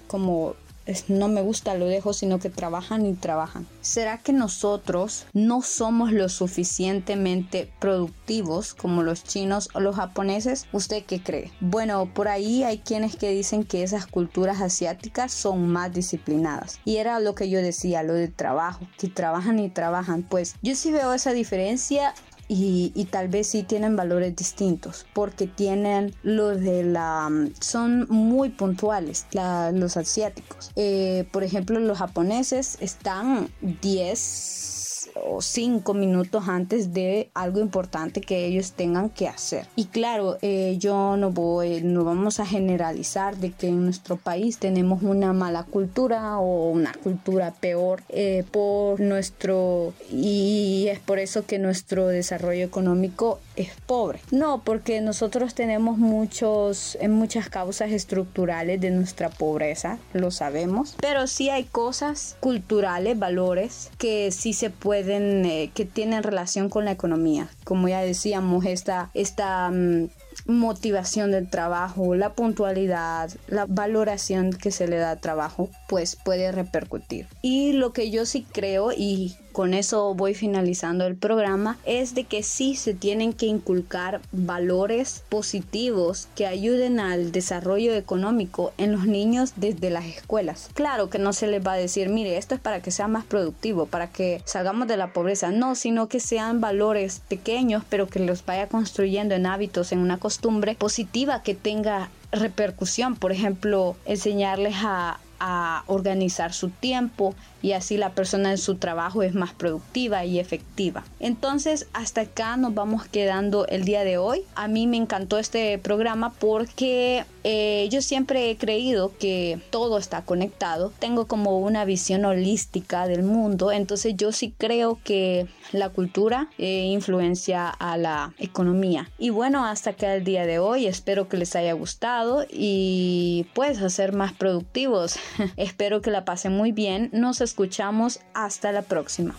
no 1.09 1.29
me 1.29 1.43
gusta, 1.43 1.75
lo 1.75 1.87
dejo, 1.87 2.13
sino 2.13 2.39
que 2.39 2.51
trabajan 2.51 3.07
y 3.07 3.15
trabajan. 3.15 3.67
¿Será 3.81 4.19
que 4.19 4.33
nosotros 4.33 5.27
no 5.33 5.63
somos 5.63 6.13
lo 6.13 6.29
suficientemente 6.29 7.71
productivos 7.79 8.75
como 8.75 9.03
los 9.03 9.25
chinos 9.25 9.69
o 9.75 9.81
los 9.81 9.97
japoneses? 9.97 10.67
¿Usted 10.73 11.05
qué 11.05 11.23
cree? 11.23 11.53
Bueno, 11.61 12.11
por 12.13 12.29
ahí 12.29 12.63
hay 12.63 12.79
quienes 12.79 13.17
que 13.17 13.31
dicen 13.31 13.65
que 13.65 13.83
esas 13.83 14.07
culturas 14.07 14.61
asiáticas 14.61 15.33
son 15.33 15.69
más 15.69 15.93
disciplinadas. 15.93 16.81
Y 16.85 16.97
era 16.97 17.21
lo 17.21 17.35
que 17.35 17.49
yo 17.49 17.61
decía, 17.61 18.03
lo 18.03 18.15
de 18.15 18.29
trabajo, 18.29 18.87
que 18.99 19.09
trabajan 19.09 19.59
y 19.59 19.69
trabajan. 19.69 20.23
Pues 20.23 20.57
yo 20.63 20.75
sí 20.75 20.93
veo 20.93 21.13
esa 21.15 21.33
diferencia 21.33 22.15
y, 22.49 23.07
tal 23.11 23.29
vez 23.29 23.47
sí 23.49 23.63
tienen 23.63 23.97
valores 23.97 24.35
distintos 24.37 25.07
porque 25.15 25.47
tienen 25.47 26.15
los 26.23 26.61
de 26.61 26.83
la 26.83 27.31
son 27.61 28.07
muy 28.09 28.51
puntuales 28.51 29.27
los 29.73 29.97
asiáticos. 29.97 30.71
Eh, 30.77 31.27
por 31.33 31.45
ejemplo 31.45 31.81
los 31.81 31.99
japoneses 31.99 32.77
están 32.81 33.49
10 33.61 34.82
o 35.23 35.41
cinco 35.41 35.95
minutos 35.95 36.49
antes 36.49 36.93
de 36.93 37.31
algo 37.35 37.61
importante 37.61 38.21
que 38.21 38.45
ellos 38.47 38.73
tengan 38.73 39.11
que 39.11 39.29
hacer. 39.29 39.67
Y 39.77 39.87
claro, 39.87 40.39
eh, 40.43 40.77
yo 40.79 41.17
no 41.17 41.31
voy, 41.31 41.83
no 41.83 42.05
vamos 42.05 42.41
a 42.41 42.47
generalizar 42.47 43.37
de 43.37 43.53
que 43.53 43.69
en 43.69 43.85
nuestro 43.85 44.17
país 44.17 44.59
tenemos 44.59 45.03
una 45.03 45.33
mala 45.33 45.65
cultura 45.65 46.39
o 46.39 46.71
una 46.71 46.93
cultura 46.93 47.53
peor 47.53 48.03
eh, 48.09 48.45
por 48.51 49.01
nuestro 49.01 49.95
y 50.11 50.87
es 50.91 51.01
por 51.01 51.19
eso 51.19 51.47
que 51.47 51.59
nuestro 51.59 52.09
desarrollo 52.09 52.65
económico 52.65 53.41
es 53.57 53.71
pobre. 53.87 54.21
No, 54.31 54.63
porque 54.65 55.01
nosotros 55.01 55.55
tenemos 55.55 55.99
muchos, 55.99 56.97
en 57.01 57.13
muchas 57.13 57.49
causas 57.49 57.91
estructurales 57.91 58.81
de 58.81 58.91
nuestra 58.91 59.29
pobreza, 59.29 59.99
lo 60.13 60.31
sabemos, 60.31 60.97
pero 61.01 61.27
sí 61.27 61.51
hay 61.51 61.65
cosas 61.65 62.37
culturales, 62.41 63.19
valores 63.19 63.91
que 63.99 64.31
sí 64.31 64.53
se 64.53 64.71
pueden, 64.71 65.45
eh, 65.45 65.71
que 65.75 65.85
tienen 65.85 66.23
relación 66.23 66.69
con 66.69 66.85
la 66.85 66.93
economía. 66.93 67.49
Como 67.65 67.89
ya 67.89 68.01
decíamos, 68.01 68.65
esta, 68.65 69.11
esta 69.15 69.71
mm, 69.71 70.09
motivación 70.47 71.31
del 71.31 71.49
trabajo, 71.49 72.15
la 72.15 72.35
puntualidad, 72.35 73.31
la 73.49 73.67
valoración 73.67 74.53
que 74.53 74.71
se 74.71 74.89
le 74.89 74.97
da 74.97 75.13
al 75.13 75.21
trabajo, 75.21 75.71
pues 75.89 76.17
puede 76.17 76.53
repercutir. 76.53 77.27
Y 77.43 77.73
lo 77.73 77.93
que 77.93 78.11
yo 78.11 78.27
sí 78.27 78.47
creo 78.51 78.93
y 78.93 79.37
con 79.53 79.75
eso 79.75 80.15
voy 80.15 80.35
finalizando 80.35 81.07
el 81.07 81.17
programa, 81.17 81.79
es 81.85 82.15
de 82.15 82.25
que 82.25 82.43
sí 82.43 82.75
se 82.75 82.95
tienen 82.95 83.33
que 83.33 83.47
inculcar 83.47 84.21
valores 84.33 85.23
positivos 85.29 86.29
que 86.35 86.47
ayuden 86.47 87.01
al 87.01 87.33
desarrollo 87.33 87.95
económico 87.95 88.73
en 88.79 88.93
los 88.93 89.07
niños 89.07 89.53
desde 89.57 89.91
las 89.91 90.07
escuelas. 90.07 90.71
Claro 90.75 91.11
que 91.11 91.19
no 91.19 91.33
se 91.33 91.47
les 91.47 91.65
va 91.65 91.75
a 91.75 91.77
decir, 91.77 92.09
mire, 92.09 92.37
esto 92.37 92.55
es 92.55 92.61
para 92.61 92.81
que 92.81 92.91
sea 92.91 93.09
más 93.09 93.25
productivo, 93.25 93.87
para 93.87 94.09
que 94.09 94.43
salgamos 94.45 94.89
de 94.89 94.97
la 94.97 95.13
pobreza, 95.13 95.51
no, 95.51 95.75
sino 95.75 96.09
que 96.09 96.21
sean 96.21 96.61
valores 96.61 97.23
pequeños, 97.29 97.85
pero 97.89 98.07
que 98.07 98.21
los 98.21 98.45
vaya 98.45 98.69
construyendo 98.69 99.35
en 99.35 99.47
hábitos, 99.47 99.93
en 99.93 99.99
una 99.99 100.19
costumbre 100.19 100.75
positiva 100.75 101.43
que 101.43 101.55
tenga 101.55 102.11
repercusión, 102.31 103.17
por 103.17 103.33
ejemplo, 103.33 103.97
enseñarles 104.07 104.75
a, 104.79 105.21
a 105.39 105.85
organizar 105.87 106.53
su 106.53 106.71
tiempo, 106.71 107.35
y 107.63 107.73
así 107.73 107.97
la 107.97 108.11
persona 108.11 108.51
en 108.51 108.59
su 108.59 108.75
trabajo 108.75 109.23
es 109.23 109.35
más 109.35 109.53
productiva 109.55 110.25
y 110.25 110.39
efectiva. 110.39 111.05
Entonces, 111.21 111.87
hasta 111.93 112.23
acá 112.23 112.57
nos 112.57 112.75
vamos 112.75 113.07
quedando 113.07 113.67
el 113.69 113.85
día 113.85 114.05
de 114.05 114.19
hoy. 114.19 114.43
A 114.55 114.69
mí 114.69 114.87
me 114.87 114.97
encantó 114.97 115.39
este 115.39 115.79
programa 115.79 116.33
porque 116.39 117.25
eh, 117.45 117.89
yo 117.91 118.03
siempre 118.03 118.51
he 118.51 118.57
creído 118.57 119.13
que 119.19 119.61
todo 119.71 119.99
está 119.99 120.23
conectado. 120.23 120.93
Tengo 120.99 121.27
como 121.27 121.59
una 121.59 121.85
visión 121.85 122.25
holística 122.25 123.07
del 123.07 123.23
mundo, 123.23 123.73
entonces 123.73 124.15
yo 124.17 124.33
sí 124.33 124.55
creo 124.57 124.99
que 125.05 125.47
la 125.73 125.89
cultura 125.89 126.49
eh, 126.59 126.87
influencia 126.87 127.69
a 127.69 127.97
la 127.97 128.35
economía. 128.39 129.11
Y 129.19 129.31
bueno, 129.31 129.65
hasta 129.65 129.91
acá 129.91 130.15
el 130.15 130.25
día 130.25 130.47
de 130.47 130.59
hoy. 130.59 130.87
Espero 130.87 131.29
que 131.29 131.37
les 131.37 131.57
haya 131.57 131.73
gustado 131.73 132.45
y 132.51 133.47
pues 133.55 133.81
hacer 133.81 134.13
más 134.13 134.33
productivos. 134.33 135.17
Espero 135.57 136.01
que 136.01 136.11
la 136.11 136.25
pasen 136.25 136.53
muy 136.53 136.73
bien. 136.73 137.11
No 137.13 137.35
se 137.35 137.45
escuchamos 137.53 138.19
hasta 138.33 138.73
la 138.73 138.81
próxima. 138.81 139.35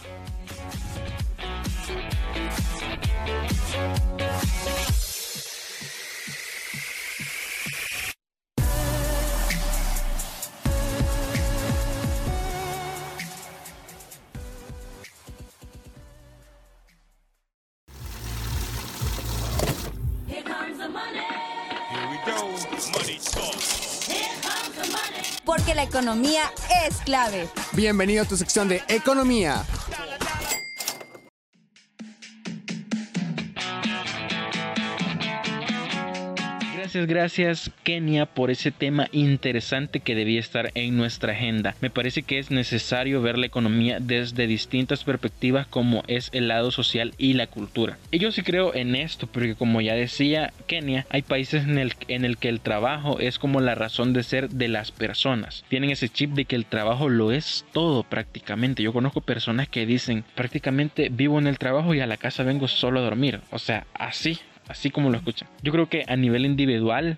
Porque 25.45 25.73
la 25.73 25.83
economía 25.83 26.51
es 26.85 26.97
clave. 27.01 27.49
Bienvenido 27.75 28.21
a 28.21 28.25
tu 28.25 28.37
sección 28.37 28.67
de 28.67 28.83
Economía. 28.87 29.63
Gracias, 36.93 37.09
gracias 37.09 37.71
Kenia 37.81 38.27
por 38.27 38.51
ese 38.51 38.69
tema 38.69 39.07
interesante 39.11 39.99
que 39.99 40.13
debía 40.13 40.39
estar 40.39 40.69
en 40.75 40.95
nuestra 40.95 41.33
agenda. 41.33 41.73
Me 41.81 41.89
parece 41.89 42.21
que 42.21 42.37
es 42.37 42.51
necesario 42.51 43.19
ver 43.19 43.39
la 43.39 43.47
economía 43.47 43.97
desde 43.99 44.45
distintas 44.45 45.03
perspectivas 45.03 45.65
como 45.65 46.03
es 46.05 46.29
el 46.33 46.49
lado 46.49 46.69
social 46.69 47.15
y 47.17 47.33
la 47.33 47.47
cultura. 47.47 47.97
Y 48.11 48.19
yo 48.19 48.31
sí 48.31 48.43
creo 48.43 48.75
en 48.75 48.93
esto 48.93 49.25
porque 49.25 49.55
como 49.55 49.81
ya 49.81 49.95
decía 49.95 50.53
Kenia, 50.67 51.07
hay 51.09 51.23
países 51.23 51.63
en 51.63 51.79
el, 51.79 51.95
en 52.09 52.25
el 52.25 52.37
que 52.37 52.49
el 52.49 52.59
trabajo 52.59 53.19
es 53.19 53.39
como 53.39 53.59
la 53.59 53.73
razón 53.73 54.13
de 54.13 54.21
ser 54.21 54.49
de 54.49 54.67
las 54.67 54.91
personas. 54.91 55.65
Tienen 55.69 55.89
ese 55.89 56.09
chip 56.09 56.33
de 56.33 56.45
que 56.45 56.55
el 56.55 56.67
trabajo 56.67 57.09
lo 57.09 57.31
es 57.31 57.65
todo 57.73 58.03
prácticamente. 58.03 58.83
Yo 58.83 58.93
conozco 58.93 59.21
personas 59.21 59.67
que 59.67 59.87
dicen 59.87 60.23
prácticamente 60.35 61.09
vivo 61.09 61.39
en 61.39 61.47
el 61.47 61.57
trabajo 61.57 61.95
y 61.95 62.01
a 62.01 62.07
la 62.07 62.17
casa 62.17 62.43
vengo 62.43 62.67
solo 62.67 62.99
a 62.99 63.03
dormir. 63.03 63.41
O 63.49 63.57
sea, 63.57 63.87
así 63.95 64.37
así 64.67 64.89
como 64.89 65.09
lo 65.09 65.17
escuchan. 65.17 65.49
Yo 65.61 65.71
creo 65.71 65.89
que 65.89 66.05
a 66.07 66.15
nivel 66.15 66.45
individual 66.45 67.17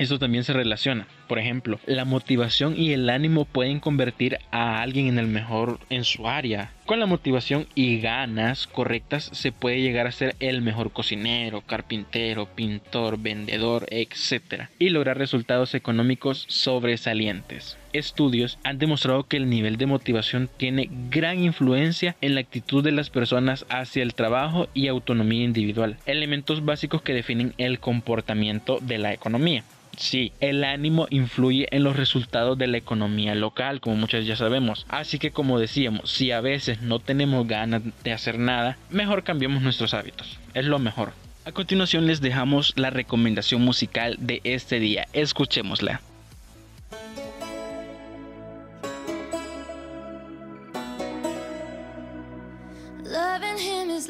eso 0.00 0.18
también 0.18 0.44
se 0.44 0.52
relaciona. 0.52 1.06
Por 1.28 1.38
ejemplo, 1.38 1.78
la 1.84 2.04
motivación 2.04 2.74
y 2.76 2.92
el 2.92 3.10
ánimo 3.10 3.44
pueden 3.44 3.80
convertir 3.80 4.38
a 4.50 4.80
alguien 4.80 5.08
en 5.08 5.18
el 5.18 5.26
mejor 5.26 5.78
en 5.90 6.04
su 6.04 6.26
área. 6.26 6.72
Con 6.86 7.00
la 7.00 7.06
motivación 7.06 7.66
y 7.74 8.00
ganas 8.00 8.66
correctas 8.66 9.28
se 9.32 9.52
puede 9.52 9.82
llegar 9.82 10.06
a 10.06 10.12
ser 10.12 10.36
el 10.40 10.62
mejor 10.62 10.92
cocinero, 10.92 11.60
carpintero, 11.60 12.46
pintor, 12.46 13.18
vendedor, 13.18 13.86
etc. 13.90 14.68
Y 14.78 14.88
lograr 14.88 15.18
resultados 15.18 15.74
económicos 15.74 16.46
sobresalientes. 16.48 17.76
Estudios 17.92 18.58
han 18.64 18.78
demostrado 18.78 19.24
que 19.24 19.36
el 19.36 19.48
nivel 19.48 19.76
de 19.76 19.86
motivación 19.86 20.48
tiene 20.56 20.88
gran 21.10 21.42
influencia 21.42 22.16
en 22.20 22.34
la 22.34 22.40
actitud 22.40 22.84
de 22.84 22.92
las 22.92 23.10
personas 23.10 23.66
hacia 23.68 24.02
el 24.02 24.14
trabajo 24.14 24.68
y 24.74 24.88
autonomía 24.88 25.44
individual, 25.44 25.96
elementos 26.06 26.64
básicos 26.64 27.02
que 27.02 27.14
definen 27.14 27.54
el 27.58 27.80
comportamiento 27.80 28.78
de 28.80 28.98
la 28.98 29.12
economía. 29.12 29.64
Sí, 29.96 30.32
el 30.40 30.64
ánimo 30.64 31.06
influye 31.10 31.66
en 31.72 31.84
los 31.84 31.96
resultados 31.96 32.56
de 32.56 32.66
la 32.66 32.78
economía 32.78 33.34
local, 33.34 33.80
como 33.80 33.96
muchos 33.96 34.24
ya 34.24 34.34
sabemos. 34.34 34.86
Así 34.88 35.18
que 35.18 35.30
como 35.30 35.58
decíamos, 35.58 36.10
si 36.10 36.30
a 36.30 36.40
veces 36.40 36.80
no 36.80 37.00
tenemos 37.00 37.46
ganas 37.46 37.82
de 38.02 38.12
hacer 38.12 38.38
nada, 38.38 38.78
mejor 38.88 39.24
cambiemos 39.24 39.62
nuestros 39.62 39.92
hábitos. 39.92 40.38
Es 40.54 40.64
lo 40.64 40.78
mejor. 40.78 41.12
A 41.44 41.52
continuación 41.52 42.06
les 42.06 42.20
dejamos 42.20 42.72
la 42.76 42.90
recomendación 42.90 43.62
musical 43.62 44.16
de 44.18 44.40
este 44.44 44.78
día. 44.78 45.06
Escuchémosla. 45.12 46.00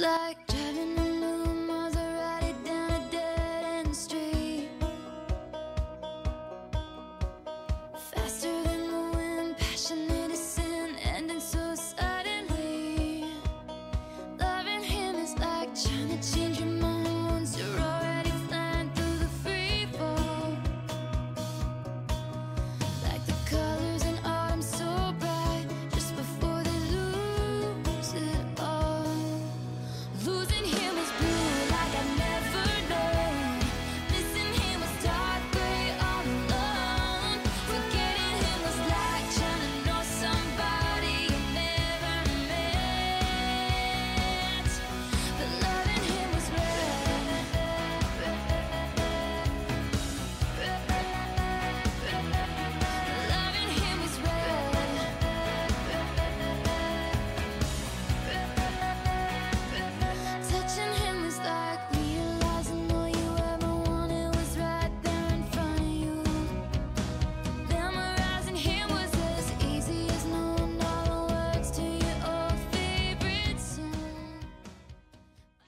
like 0.00 0.49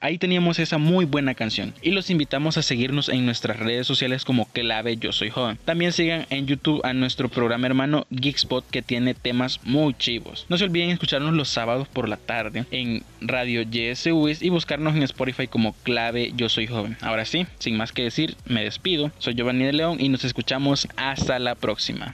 Ahí 0.03 0.17
teníamos 0.17 0.59
esa 0.59 0.77
muy 0.77 1.05
buena 1.05 1.33
canción 1.33 1.73
y 1.81 1.91
los 1.91 2.09
invitamos 2.09 2.57
a 2.57 2.61
seguirnos 2.61 3.07
en 3.07 3.25
nuestras 3.25 3.57
redes 3.57 3.87
sociales 3.87 4.25
como 4.25 4.51
Clave 4.51 4.97
Yo 4.97 5.13
Soy 5.13 5.29
Joven. 5.29 5.57
También 5.63 5.93
sigan 5.93 6.25
en 6.29 6.45
YouTube 6.45 6.81
a 6.83 6.91
nuestro 6.91 7.29
programa 7.29 7.67
hermano 7.67 8.05
Geekspot 8.11 8.69
que 8.69 8.81
tiene 8.81 9.13
temas 9.13 9.61
muy 9.63 9.93
chivos. 9.93 10.45
No 10.49 10.57
se 10.57 10.65
olviden 10.65 10.89
escucharnos 10.89 11.33
los 11.33 11.47
sábados 11.47 11.87
por 11.87 12.09
la 12.09 12.17
tarde 12.17 12.65
en 12.71 13.03
Radio 13.21 13.61
YSUIS 13.61 14.41
y 14.41 14.49
buscarnos 14.49 14.93
en 14.93 15.03
Spotify 15.03 15.47
como 15.47 15.71
Clave 15.83 16.33
Yo 16.35 16.49
Soy 16.49 16.67
Joven. 16.67 16.97
Ahora 16.99 17.23
sí, 17.23 17.47
sin 17.59 17.77
más 17.77 17.93
que 17.93 18.03
decir, 18.03 18.35
me 18.45 18.61
despido. 18.61 19.09
Soy 19.19 19.35
Giovanni 19.35 19.63
de 19.63 19.71
León 19.71 20.01
y 20.01 20.09
nos 20.09 20.25
escuchamos 20.25 20.85
hasta 20.97 21.39
la 21.39 21.55
próxima. 21.55 22.13